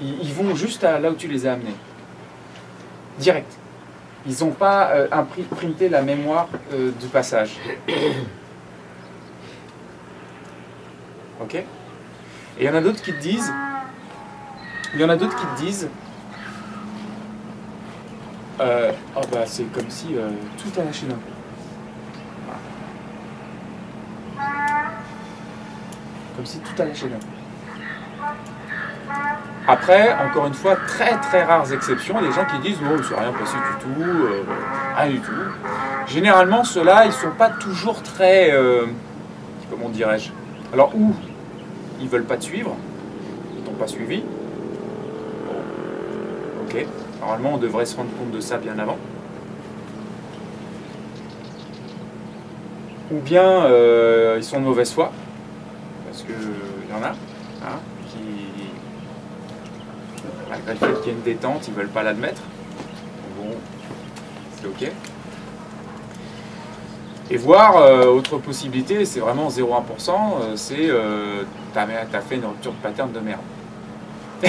Ils, 0.00 0.32
vont 0.32 0.56
juste 0.56 0.82
à 0.82 0.98
là 0.98 1.12
où 1.12 1.14
tu 1.14 1.28
les 1.28 1.46
as 1.46 1.52
amenés. 1.52 1.74
Direct. 3.18 3.52
Ils 4.26 4.44
n'ont 4.44 4.50
pas 4.50 4.90
euh, 4.90 5.06
imprimé 5.12 5.88
la 5.88 6.02
mémoire 6.02 6.48
euh, 6.72 6.90
du 7.00 7.06
passage. 7.06 7.56
Ok? 11.40 11.54
Et 11.54 11.64
il 12.58 12.64
y 12.64 12.68
en 12.68 12.74
a 12.74 12.80
d'autres 12.80 13.00
qui 13.00 13.12
te 13.12 13.20
disent, 13.20 13.52
il 14.92 15.00
y 15.00 15.04
en 15.04 15.08
a 15.08 15.14
d'autres 15.14 15.36
qui 15.36 15.46
te 15.46 15.60
disent, 15.64 15.88
oh 18.58 19.20
bah, 19.30 19.44
c'est 19.46 19.72
comme 19.72 19.88
si 19.88 20.16
tout 20.56 20.80
a 20.80 20.82
lâché 20.82 21.06
d'un 21.06 21.14
coup. 21.14 21.37
Si 26.48 26.58
tout 26.60 26.80
a 26.80 26.86
lâché 26.86 27.06
d'un 27.08 27.16
coup. 27.16 27.26
Après, 29.66 30.14
encore 30.14 30.46
une 30.46 30.54
fois, 30.54 30.76
très 30.76 31.20
très 31.20 31.42
rares 31.42 31.70
exceptions, 31.74 32.22
des 32.22 32.32
gens 32.32 32.46
qui 32.46 32.58
disent 32.66 32.78
oh, 32.82 32.96
c'est 33.06 33.14
rien 33.14 33.32
passé 33.32 33.56
du 33.58 33.84
tout, 33.84 34.02
euh, 34.02 34.42
rien 34.96 35.10
du 35.10 35.20
tout. 35.20 35.30
Généralement, 36.06 36.64
ceux-là, 36.64 37.04
ils 37.04 37.12
sont 37.12 37.32
pas 37.36 37.50
toujours 37.50 38.02
très. 38.02 38.50
Euh, 38.50 38.86
comment 39.70 39.90
dirais-je? 39.90 40.30
Alors, 40.72 40.96
ou 40.96 41.14
ils 42.00 42.08
veulent 42.08 42.24
pas 42.24 42.38
te 42.38 42.44
suivre, 42.44 42.74
ils 43.58 43.62
t'ont 43.64 43.72
pas 43.72 43.86
suivi. 43.86 44.22
ok. 46.62 46.86
Normalement, 47.20 47.50
on 47.56 47.58
devrait 47.58 47.84
se 47.84 47.94
rendre 47.94 48.08
compte 48.18 48.30
de 48.30 48.40
ça 48.40 48.56
bien 48.56 48.78
avant. 48.78 48.96
Ou 53.10 53.20
bien 53.20 53.64
euh, 53.66 54.36
ils 54.38 54.44
sont 54.44 54.60
de 54.60 54.64
mauvaise 54.64 54.94
foi, 54.94 55.12
parce 56.18 56.26
qu'il 56.26 56.90
y 56.90 56.92
en 56.92 57.02
a, 57.02 57.10
hein, 57.10 57.78
qui, 58.10 58.18
malgré 60.50 60.72
le 60.72 60.78
fait 60.78 61.00
qu'il 61.00 61.06
y 61.06 61.10
ait 61.10 61.18
une 61.18 61.22
détente, 61.22 61.68
ils 61.68 61.74
ne 61.74 61.76
veulent 61.76 61.88
pas 61.88 62.02
l'admettre. 62.02 62.42
Bon, 63.36 63.50
c'est 64.56 64.66
ok. 64.66 64.92
Et 67.30 67.36
voir, 67.36 67.76
euh, 67.76 68.06
autre 68.06 68.38
possibilité, 68.38 69.04
c'est 69.04 69.20
vraiment 69.20 69.48
0,1%, 69.48 70.10
euh, 70.10 70.56
c'est 70.56 70.88
euh, 70.88 71.44
t'as 71.74 71.82
as 71.84 72.20
fait 72.20 72.36
une 72.36 72.46
rupture 72.46 72.72
de 72.72 72.78
pattern 72.78 73.12
de 73.12 73.20
merde. 73.20 73.40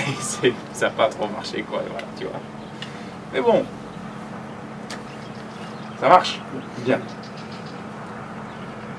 ça 0.74 0.86
n'a 0.86 0.92
pas 0.92 1.10
trop 1.10 1.28
marché, 1.28 1.64
quoi, 1.70 1.82
voilà, 1.88 2.08
tu 2.18 2.24
vois. 2.24 2.40
Mais 3.34 3.42
bon, 3.42 3.64
ça 6.00 6.10
marche? 6.10 6.42
Bien. 6.80 7.00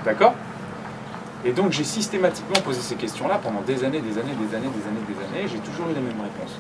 D'accord? 0.04 0.34
Et 1.44 1.52
donc 1.52 1.72
j'ai 1.72 1.84
systématiquement 1.84 2.60
posé 2.62 2.80
ces 2.80 2.96
questions-là 2.96 3.40
pendant 3.42 3.62
des 3.62 3.84
années, 3.84 4.00
des 4.00 4.18
années, 4.18 4.34
des 4.34 4.54
années, 4.54 4.68
des 4.68 4.86
années, 4.86 5.00
des 5.08 5.38
années, 5.38 5.44
et 5.44 5.48
j'ai 5.48 5.58
toujours 5.58 5.86
eu 5.88 5.94
les 5.94 6.00
mêmes 6.00 6.20
réponses. 6.20 6.56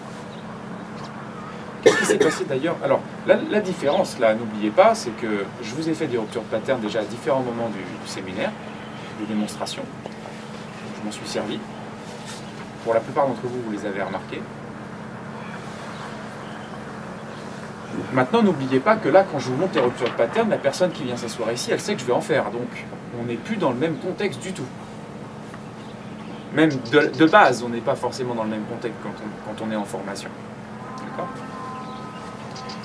Qu'est-ce 1.82 1.96
qui 1.96 2.04
s'est 2.04 2.18
passé 2.18 2.44
d'ailleurs? 2.44 2.76
Alors, 2.84 3.00
la, 3.26 3.60
différence, 3.60 4.18
là, 4.18 4.34
n'oubliez 4.34 4.70
pas, 4.70 4.94
c'est 4.94 5.16
que 5.16 5.44
je 5.62 5.74
vous 5.74 5.88
ai 5.88 5.94
fait 5.94 6.06
des 6.06 6.18
ruptures 6.18 6.42
de 6.42 6.46
pattern 6.46 6.80
déjà 6.80 7.00
à 7.00 7.04
différents 7.04 7.40
moments 7.40 7.68
du, 7.70 7.80
séminaire, 8.08 8.52
des 9.18 9.26
démonstrations. 9.26 9.82
Je 10.98 11.06
m'en 11.06 11.12
suis 11.12 11.26
servi. 11.26 11.58
Pour 12.84 12.92
la 12.92 13.00
plupart 13.00 13.26
d'entre 13.26 13.42
vous, 13.44 13.62
vous 13.64 13.72
les 13.72 13.86
avez 13.86 14.02
remarquées. 14.02 14.42
Maintenant, 18.12 18.42
n'oubliez 18.42 18.80
pas 18.80 18.96
que 18.96 19.08
là, 19.08 19.24
quand 19.30 19.38
je 19.38 19.50
vous 19.50 19.56
montre 19.56 19.74
les 19.74 19.80
ruptures 19.80 20.08
de 20.08 20.14
pattern, 20.14 20.50
la 20.50 20.58
personne 20.58 20.90
qui 20.90 21.04
vient 21.04 21.16
s'asseoir 21.16 21.52
ici, 21.52 21.70
elle 21.70 21.80
sait 21.80 21.94
que 21.94 22.00
je 22.00 22.06
vais 22.06 22.12
en 22.12 22.20
faire. 22.20 22.50
Donc, 22.50 22.86
on 23.20 23.24
n'est 23.24 23.36
plus 23.36 23.56
dans 23.56 23.70
le 23.70 23.76
même 23.76 23.96
contexte 23.98 24.40
du 24.40 24.52
tout. 24.52 24.66
Même 26.52 26.70
de, 26.70 27.26
base, 27.26 27.62
on 27.62 27.68
n'est 27.68 27.80
pas 27.80 27.94
forcément 27.94 28.34
dans 28.34 28.42
le 28.42 28.50
même 28.50 28.64
contexte 28.64 28.98
quand 29.02 29.64
on, 29.64 29.70
est 29.70 29.76
en 29.76 29.84
formation. 29.84 30.28
D'accord? 31.08 31.28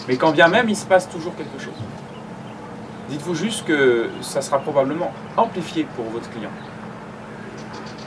Mais 0.08 0.18
quand 0.18 0.32
bien 0.32 0.48
même, 0.48 0.70
il 0.70 0.76
se 0.76 0.86
passe 0.86 1.10
toujours 1.10 1.36
quelque 1.36 1.60
chose. 1.60 1.74
Dites-vous 3.10 3.34
juste 3.34 3.66
que 3.66 4.10
ça 4.22 4.44
sera 4.44 4.60
probablement 4.60 5.12
amplifié 5.38 5.88
pour 5.96 6.06
votre 6.06 6.30
client. 6.30 6.52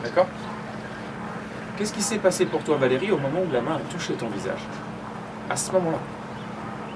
D'accord? 0.04 0.26
Qu'est-ce 1.76 1.92
qui 1.92 2.02
s'est 2.02 2.18
passé 2.18 2.46
pour 2.46 2.62
toi, 2.62 2.76
Valérie, 2.76 3.10
au 3.10 3.18
moment 3.18 3.40
où 3.48 3.52
la 3.52 3.60
main 3.60 3.76
a 3.76 3.92
touché 3.92 4.14
ton 4.14 4.28
visage? 4.28 4.60
À 5.50 5.56
ce 5.56 5.72
moment-là 5.72 5.98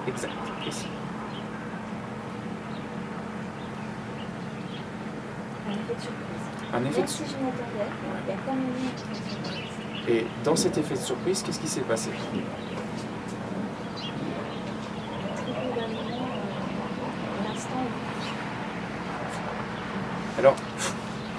Exact, 0.08 0.32
ici. 0.66 0.86
Un 5.64 5.70
effet 5.70 5.94
de 5.94 6.00
surprise. 6.00 6.42
Un 6.74 6.84
effet 6.84 7.02
de 7.02 7.08
surprise. 7.08 7.36
Et 10.08 10.26
dans 10.44 10.56
cet 10.56 10.76
effet 10.78 10.94
de 10.94 11.00
surprise, 11.00 11.42
qu'est-ce 11.42 11.60
qui 11.60 11.68
s'est 11.68 11.82
passé? 11.82 12.10
Alors, 20.38 20.56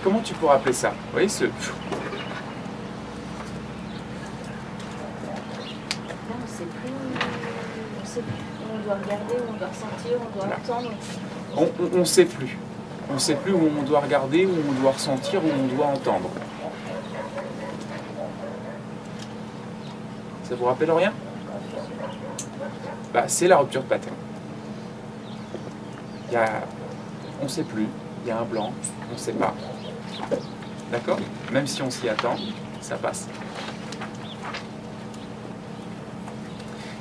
comment 0.03 0.21
tu 0.21 0.33
pourrais 0.35 0.55
appeler 0.55 0.73
ça? 0.73 0.91
Vous 0.91 1.11
voyez 1.11 1.27
ce 1.27 1.45
on 10.05 11.65
doit 11.85 11.99
ne 11.99 12.03
sait 12.03 12.25
plus. 12.25 12.57
on 13.09 13.13
ne 13.13 13.19
sait 13.19 13.35
plus 13.35 13.53
où 13.53 13.69
on 13.79 13.83
doit 13.83 14.01
regarder, 14.01 14.45
où 14.45 14.51
on 14.69 14.81
doit 14.81 14.91
ressentir, 14.91 15.41
où 15.43 15.47
on 15.47 15.75
doit 15.75 15.87
entendre. 15.87 16.29
Ça 20.43 20.55
vous 20.55 20.65
rappelle 20.65 20.91
rien? 20.91 21.13
Bah, 23.13 23.23
C'est 23.27 23.47
la 23.47 23.57
rupture 23.57 23.83
de 23.83 23.87
pattern. 23.87 24.15
Il 26.29 26.33
y 26.33 26.37
a, 26.37 26.47
on 27.39 27.43
ne 27.43 27.49
sait 27.49 27.63
plus, 27.63 27.87
il 28.23 28.29
y 28.29 28.31
a 28.31 28.39
un 28.39 28.45
blanc, 28.45 28.73
on 29.09 29.13
ne 29.13 29.17
sait 29.17 29.33
pas. 29.33 29.53
D'accord? 30.91 31.19
Même 31.51 31.67
si 31.67 31.81
on 31.81 31.89
s'y 31.89 32.09
attend, 32.09 32.35
ça 32.81 32.95
passe. 32.95 33.27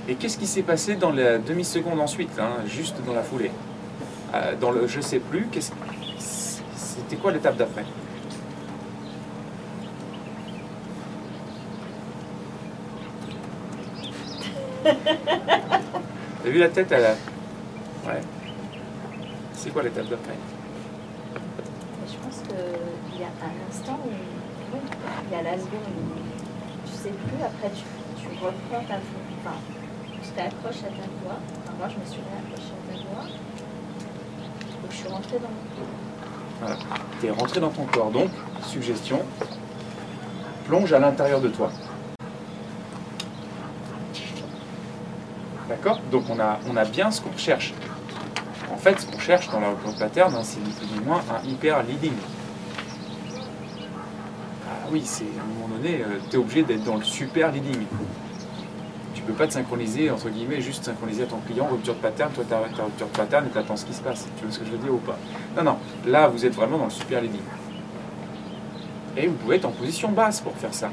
Et 0.09 0.17
qu'est-ce 0.17 0.37
qui 0.37 0.47
s'est 0.47 0.63
passé 0.63 0.97
dans 0.97 1.13
la 1.13 1.39
demi-seconde 1.39 2.01
ensuite, 2.01 2.39
hein, 2.39 2.65
juste 2.67 2.97
dans 3.07 3.15
la 3.15 3.23
foulée 3.23 3.53
euh, 4.35 4.55
Dans 4.61 4.73
le 4.73 4.89
je 4.89 5.01
sais 5.01 5.21
plus, 5.21 5.47
c'était 6.19 7.17
quoi 7.17 7.31
l'étape 7.33 7.57
d'après? 7.57 7.85
T'as 14.83 16.51
vu 16.51 16.59
la 16.59 16.69
tête 16.69 16.91
à 16.91 16.99
la... 16.99 17.11
Ouais. 17.11 18.21
C'est 19.55 19.71
quoi 19.71 19.85
l'étape 19.85 20.09
d'après? 20.09 20.35
Je 22.09 22.17
pense 22.17 22.43
qu'il 22.49 23.21
y 23.21 23.23
a 23.23 23.29
un 23.29 23.71
instant 23.71 24.01
où 24.05 24.11
il 24.73 25.33
y 25.33 25.39
a 25.39 25.43
la 25.43 25.53
seconde 25.53 25.71
où 25.87 26.89
tu 26.91 26.93
sais 26.93 27.11
plus, 27.11 27.45
après 27.45 27.71
tu, 27.75 27.85
reprends 28.45 28.85
ta 28.89 28.97
enfin, 28.97 29.57
tu 30.23 30.31
t'accroches 30.31 30.85
à 30.85 30.89
ta 30.89 31.07
voix. 31.23 31.39
Enfin, 31.63 31.73
moi 31.79 31.89
je 31.89 31.99
me 31.99 32.05
suis 32.05 32.21
réaccrochée 32.23 32.73
à 32.73 32.93
ta 32.93 32.99
voix. 33.09 33.25
Donc 34.83 34.91
je 34.91 34.97
suis 34.97 35.09
rentrée 35.09 35.39
dans 35.39 35.49
mon 35.49 35.65
corps. 35.77 35.87
Voilà. 36.61 36.77
Tu 37.21 37.27
es 37.27 37.31
rentré 37.31 37.61
dans 37.61 37.71
ton 37.71 37.85
corps. 37.87 38.11
Donc, 38.11 38.31
suggestion, 38.65 39.21
plonge 40.67 40.93
à 40.93 40.99
l'intérieur 40.99 41.41
de 41.41 41.49
toi. 41.49 41.71
D'accord? 45.69 46.01
Donc 46.11 46.25
on 46.31 46.39
a, 46.39 46.59
on 46.71 46.77
a 46.77 46.85
bien 46.85 47.11
ce 47.11 47.21
qu'on 47.21 47.37
cherche. 47.37 47.75
En 48.73 48.77
fait, 48.77 49.01
ce 49.01 49.07
qu'on 49.07 49.19
cherche 49.19 49.51
dans 49.51 49.61
la 49.61 49.71
reconnaissance 49.71 49.99
pattern, 49.99 50.35
hein, 50.35 50.43
c'est 50.43 50.61
ni 50.61 50.71
plus 50.71 50.87
ni 50.87 51.05
moins 51.05 51.23
un 51.31 51.47
hyper 51.47 51.83
leading. 51.83 52.15
Ah 54.67 54.89
oui, 54.91 55.03
c'est 55.05 55.25
à 55.25 55.43
un 55.43 55.47
moment 55.55 55.69
donné, 55.77 56.03
euh, 56.03 56.19
tu 56.31 56.37
es 56.37 56.39
obligé 56.39 56.63
d'être 56.63 56.85
dans 56.85 56.97
le 56.97 57.05
super 57.05 57.53
leading. 57.53 57.87
Tu 59.25 59.33
peux 59.33 59.39
pas 59.39 59.47
te 59.47 59.53
synchroniser, 59.53 60.11
entre 60.11 60.29
guillemets, 60.31 60.61
juste 60.61 60.85
synchroniser 60.85 61.23
à 61.23 61.27
ton 61.27 61.39
client, 61.47 61.69
rupture 61.71 61.95
de 61.95 62.01
pattern, 62.01 62.33
toi 62.33 62.45
tu 62.47 62.55
as 62.55 62.85
rupture 62.85 63.07
de 63.07 63.17
pattern 63.17 63.47
et 63.47 63.51
tu 63.51 63.59
attends 63.59 63.77
ce 63.77 63.85
qui 63.85 63.95
se 63.95 64.03
passe. 64.03 64.27
Tu 64.37 64.45
vois 64.45 64.53
ce 64.53 64.59
que 64.59 64.67
je 64.67 64.71
veux 64.73 64.79
dire 64.79 64.93
ou 64.93 64.99
pas? 64.99 65.17
Non, 65.57 65.63
non, 65.63 65.77
là 66.07 66.29
vous 66.29 66.45
êtes 66.45 66.55
vraiment 66.55 66.79
dans 66.79 66.87
le 66.87 66.91
super 66.91 67.21
leading. 67.21 67.41
Et 69.17 69.27
vous 69.27 69.35
pouvez 69.35 69.57
être 69.57 69.67
en 69.67 69.71
position 69.71 70.11
basse 70.11 70.41
pour 70.41 70.55
faire 70.55 70.75
ça 70.75 70.91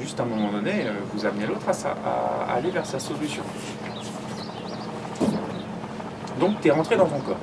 juste 0.00 0.18
à 0.18 0.22
un 0.22 0.26
moment 0.26 0.50
donné, 0.50 0.86
euh, 0.86 0.92
vous 1.12 1.26
amenez 1.26 1.46
l'autre 1.46 1.66
à, 1.68 2.52
aller 2.52 2.70
vers 2.70 2.86
sa 2.86 2.98
solution. 2.98 3.42
Donc 6.38 6.60
tu 6.60 6.68
es 6.68 6.70
rentré 6.70 6.96
dans 6.96 7.06
ton 7.06 7.20
corps. 7.20 7.36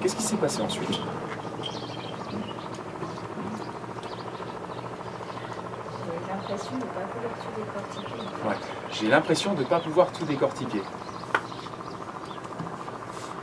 Qu'est-ce 0.00 0.16
qui 0.16 0.22
s'est 0.22 0.36
passé 0.36 0.62
ensuite? 0.62 1.00
J'ai 8.92 9.08
l'impression 9.08 9.54
de 9.54 9.60
ne 9.60 9.64
pas 9.64 9.80
pouvoir 9.80 10.12
tout 10.12 10.24
décortiquer. 10.24 10.82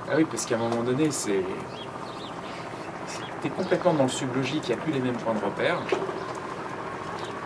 Ah 0.09 0.13
oui, 0.15 0.25
parce 0.25 0.45
qu'à 0.45 0.55
un 0.55 0.59
moment 0.59 0.83
donné, 0.83 1.11
c'est. 1.11 1.43
Tu 3.41 3.47
es 3.47 3.49
complètement 3.49 3.93
dans 3.93 4.03
le 4.03 4.09
sublogique, 4.09 4.69
il 4.69 4.75
n'y 4.75 4.81
a 4.81 4.83
plus 4.83 4.91
les 4.91 4.99
mêmes 4.99 5.17
points 5.17 5.33
de 5.33 5.43
repère. 5.43 5.79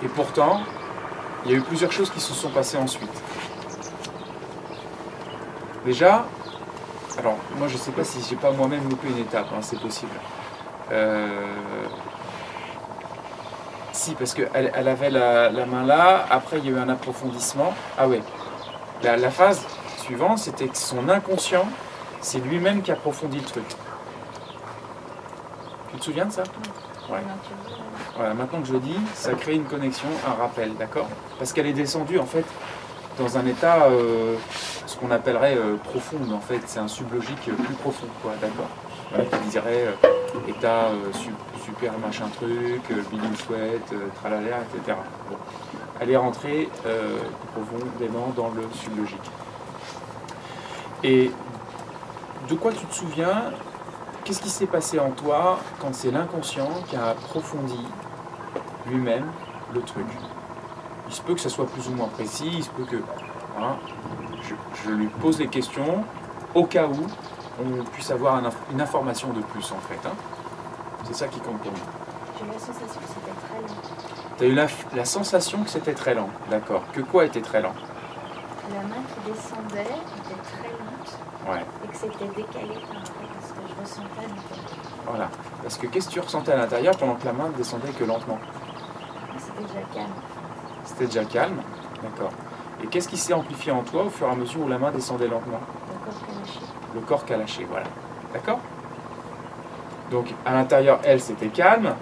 Et 0.03 0.07
pourtant, 0.07 0.61
il 1.45 1.51
y 1.51 1.53
a 1.55 1.57
eu 1.57 1.61
plusieurs 1.61 1.91
choses 1.91 2.09
qui 2.09 2.19
se 2.19 2.33
sont 2.33 2.49
passées 2.49 2.77
ensuite. 2.77 3.21
Déjà, 5.85 6.25
alors 7.17 7.37
moi 7.57 7.67
je 7.67 7.73
ne 7.73 7.79
sais 7.79 7.91
pas 7.91 8.03
si 8.03 8.19
j'ai 8.29 8.35
pas 8.35 8.51
moi-même 8.51 8.87
loupé 8.87 9.09
une 9.09 9.17
étape, 9.17 9.47
hein, 9.51 9.61
c'est 9.61 9.79
possible. 9.79 10.11
Euh, 10.91 11.87
si, 14.01 14.15
parce 14.15 14.33
qu'elle 14.33 14.71
elle 14.73 14.87
avait 14.87 15.11
la, 15.11 15.51
main 15.65 15.83
là, 15.85 16.25
après 16.29 16.57
il 16.57 16.65
y 16.65 16.67
a 16.69 16.71
eu 16.71 16.79
un 16.79 16.89
approfondissement. 16.89 17.73
Ah 17.97 18.07
ouais, 18.07 18.21
la, 19.03 19.15
la 19.15 19.29
phase 19.29 19.61
suivante, 19.99 20.39
c'était 20.39 20.67
que 20.67 20.77
son 20.77 21.07
inconscient, 21.07 21.65
c'est 22.19 22.39
lui-même 22.39 22.81
qui 22.81 22.91
approfondit 22.91 23.37
le 23.37 23.45
truc. 23.45 23.65
Tu 25.91 25.97
te 25.97 26.03
souviens 26.03 26.25
de 26.25 26.31
ça? 26.31 26.43
Ouais. 27.09 27.19
Voilà, 28.15 28.33
maintenant 28.33 28.61
que 28.61 28.67
je 28.67 28.73
le 28.73 28.79
dis, 28.79 28.97
ça 29.13 29.33
crée 29.33 29.55
une 29.55 29.65
connexion, 29.65 30.07
un 30.27 30.33
rappel, 30.41 30.73
d'accord? 30.75 31.07
Parce 31.37 31.53
qu'elle 31.53 31.67
est 31.67 31.73
descendue 31.73 32.17
en 32.17 32.25
fait 32.25 32.45
dans 33.19 33.37
un 33.37 33.45
état, 33.45 33.83
euh, 33.83 34.35
ce 34.87 34.97
qu'on 34.97 35.11
appellerait 35.11 35.57
euh, 35.57 35.75
profond, 35.75 36.17
en 36.33 36.39
fait, 36.39 36.61
c'est 36.65 36.79
un 36.79 36.87
sublogique 36.87 37.43
plus 37.43 37.75
profond, 37.75 38.07
quoi, 38.23 38.31
d'accord? 38.41 38.69
Voilà, 39.11 39.25
Qui 39.25 39.49
dirait 39.49 39.87
euh, 39.87 40.07
état 40.47 40.89
super 41.65 41.97
machin 41.99 42.27
truc, 42.35 42.81
Billy 43.09 43.35
Sweat, 43.37 43.93
tralala, 44.15 44.59
etc. 44.61 44.97
Elle 45.99 46.11
est 46.11 46.17
rentrée 46.17 46.69
profondément 47.53 48.33
dans 48.35 48.49
le 48.49 48.63
sublogique. 48.73 49.31
Et 51.03 51.31
de 52.49 52.55
quoi 52.55 52.71
tu 52.71 52.85
te 52.85 52.93
souviens? 52.93 53.51
Qu'est-ce 54.23 54.41
qui 54.41 54.49
s'est 54.49 54.67
passé 54.67 54.99
en 54.99 55.09
toi 55.11 55.59
quand 55.79 55.95
c'est 55.95 56.11
l'inconscient 56.11 56.69
qui 56.87 56.95
a 56.95 57.09
approfondi 57.09 57.79
lui-même 58.87 59.25
le 59.73 59.81
truc? 59.81 60.05
Il 61.07 61.13
se 61.13 61.21
peut 61.21 61.33
que 61.33 61.41
ça 61.41 61.49
soit 61.49 61.65
plus 61.65 61.87
ou 61.89 61.93
moins 61.93 62.07
précis, 62.07 62.49
il 62.53 62.63
se 62.63 62.69
peut 62.69 62.85
que 62.85 62.97
je, 64.85 64.91
lui 64.91 65.07
pose 65.07 65.37
des 65.37 65.47
questions 65.47 66.03
au 66.53 66.65
cas 66.65 66.87
où 66.87 67.07
on 67.61 67.83
puisse 67.85 68.11
avoir 68.11 68.41
une 68.71 68.81
information 68.81 69.29
de 69.29 69.41
plus 69.41 69.71
en 69.71 69.79
fait. 69.79 70.07
Hein. 70.07 70.13
C'est 71.05 71.15
ça 71.15 71.27
qui 71.27 71.39
compte 71.39 71.59
pour 71.59 71.71
moi. 71.71 71.81
J'ai 72.39 72.45
eu 72.45 72.51
la 72.51 72.59
sensation 72.59 73.01
que 73.01 73.07
c'était 73.07 73.35
très 73.47 73.61
lent. 73.61 73.81
Tu 74.37 74.43
as 74.43 74.47
eu 74.47 74.53
la, 74.53 74.67
la 74.95 75.05
sensation 75.05 75.63
que 75.63 75.69
c'était 75.69 75.93
très 75.93 76.13
lent, 76.13 76.29
d'accord. 76.49 76.83
Que 76.93 77.01
quoi 77.01 77.25
était 77.25 77.41
très 77.41 77.61
lent? 77.61 77.73
La 78.73 78.81
main 78.83 79.03
qui 79.07 79.31
descendait 79.31 79.81
était 79.81 80.41
très 80.43 80.69
lente 80.69 81.19
ouais. 81.49 81.65
et 81.83 81.87
que 81.87 81.95
c'était 81.95 82.27
décalé 82.35 82.75
par 82.87 83.01
voilà. 85.07 85.29
Parce 85.61 85.77
que 85.77 85.87
qu'est-ce 85.87 86.07
que 86.07 86.13
tu 86.13 86.19
ressentais 86.19 86.51
à 86.51 86.57
l'intérieur 86.57 86.95
pendant 86.97 87.15
que 87.15 87.25
la 87.25 87.33
main 87.33 87.49
ne 87.49 87.53
descendait 87.53 87.91
que 87.91 88.03
lentement? 88.03 88.39
C'était 89.37 89.61
déjà 89.61 89.85
calme. 89.93 90.13
C'était 90.85 91.05
déjà 91.05 91.25
calme 91.25 91.61
D'accord. 92.01 92.31
Et 92.83 92.87
qu'est-ce 92.87 93.07
qui 93.07 93.17
s'est 93.17 93.33
amplifié 93.33 93.71
en 93.71 93.83
toi 93.83 94.03
au 94.05 94.09
fur 94.09 94.27
et 94.27 94.31
à 94.31 94.35
mesure 94.35 94.61
où 94.61 94.67
la 94.67 94.77
main 94.77 94.91
descendait 94.91 95.27
lentement? 95.27 95.59
Le 96.93 97.01
corps 97.01 97.25
qui 97.25 97.33
a 97.33 97.37
lâché. 97.37 97.65
Voilà. 97.69 97.85
D'accord? 98.33 98.59
Donc 100.11 100.33
à 100.45 100.53
l'intérieur, 100.53 100.99
elle, 101.03 101.21
c'était 101.21 101.47
calme. 101.47 101.95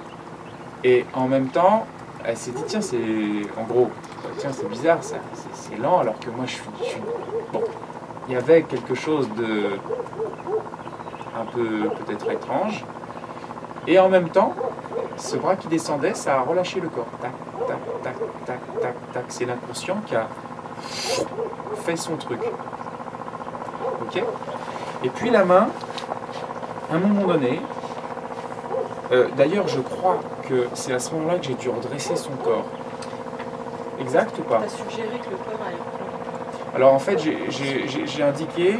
Et 0.83 1.05
en 1.13 1.27
même 1.27 1.49
temps, 1.49 1.85
elle 2.23 2.37
s'est 2.37 2.51
dit, 2.51 2.63
tiens, 2.67 2.81
c'est. 2.81 2.97
En 3.57 3.63
gros, 3.63 3.89
tiens, 4.37 4.51
c'est 4.51 4.67
bizarre, 4.67 5.03
ça, 5.03 5.17
c'est 5.53 5.77
lent, 5.77 5.99
alors 5.99 6.19
que 6.19 6.29
moi, 6.29 6.45
je 6.45 6.53
suis. 6.53 7.01
Bon, 7.53 7.63
il 8.27 8.33
y 8.33 8.37
avait 8.37 8.63
quelque 8.63 8.95
chose 8.95 9.29
de 9.35 9.71
un 11.35 11.45
peu 11.45 11.89
peut-être 12.05 12.29
étrange. 12.31 12.85
Et 13.87 13.97
en 13.99 14.09
même 14.09 14.29
temps, 14.29 14.53
ce 15.17 15.37
bras 15.37 15.55
qui 15.55 15.67
descendait, 15.67 16.13
ça 16.13 16.39
a 16.39 16.41
relâché 16.41 16.79
le 16.79 16.89
corps. 16.89 17.07
Tac, 17.21 17.31
tac, 17.67 18.03
tac, 18.03 18.15
tac, 18.45 18.59
tac, 18.81 19.11
tac. 19.13 19.25
C'est 19.29 19.45
l'inconscient 19.45 19.97
qui 20.05 20.15
a 20.15 20.27
fait 21.83 21.95
son 21.95 22.15
truc. 22.17 22.41
Ok? 24.01 24.23
Et 25.03 25.09
puis 25.09 25.29
la 25.29 25.45
main, 25.45 25.69
à 26.91 26.95
un 26.95 26.99
moment 26.99 27.25
donné, 27.25 27.61
euh, 29.11 29.27
d'ailleurs 29.37 29.67
je 29.67 29.79
crois 29.79 30.19
que 30.47 30.67
c'est 30.73 30.93
à 30.93 30.99
ce 30.99 31.13
moment-là 31.13 31.39
que 31.39 31.45
j'ai 31.45 31.53
dû 31.53 31.69
redresser 31.69 32.15
son 32.15 32.31
corps. 32.31 32.65
Exact 33.99 34.37
ou 34.39 34.43
pas? 34.43 34.61
Suggéré 34.67 35.19
que 35.19 35.29
le 35.29 35.37
corps 35.37 35.65
allait 35.65 36.75
Alors 36.75 36.93
en 36.93 36.99
fait, 36.99 37.17
j'ai 37.19 38.23
indiqué 38.23 38.79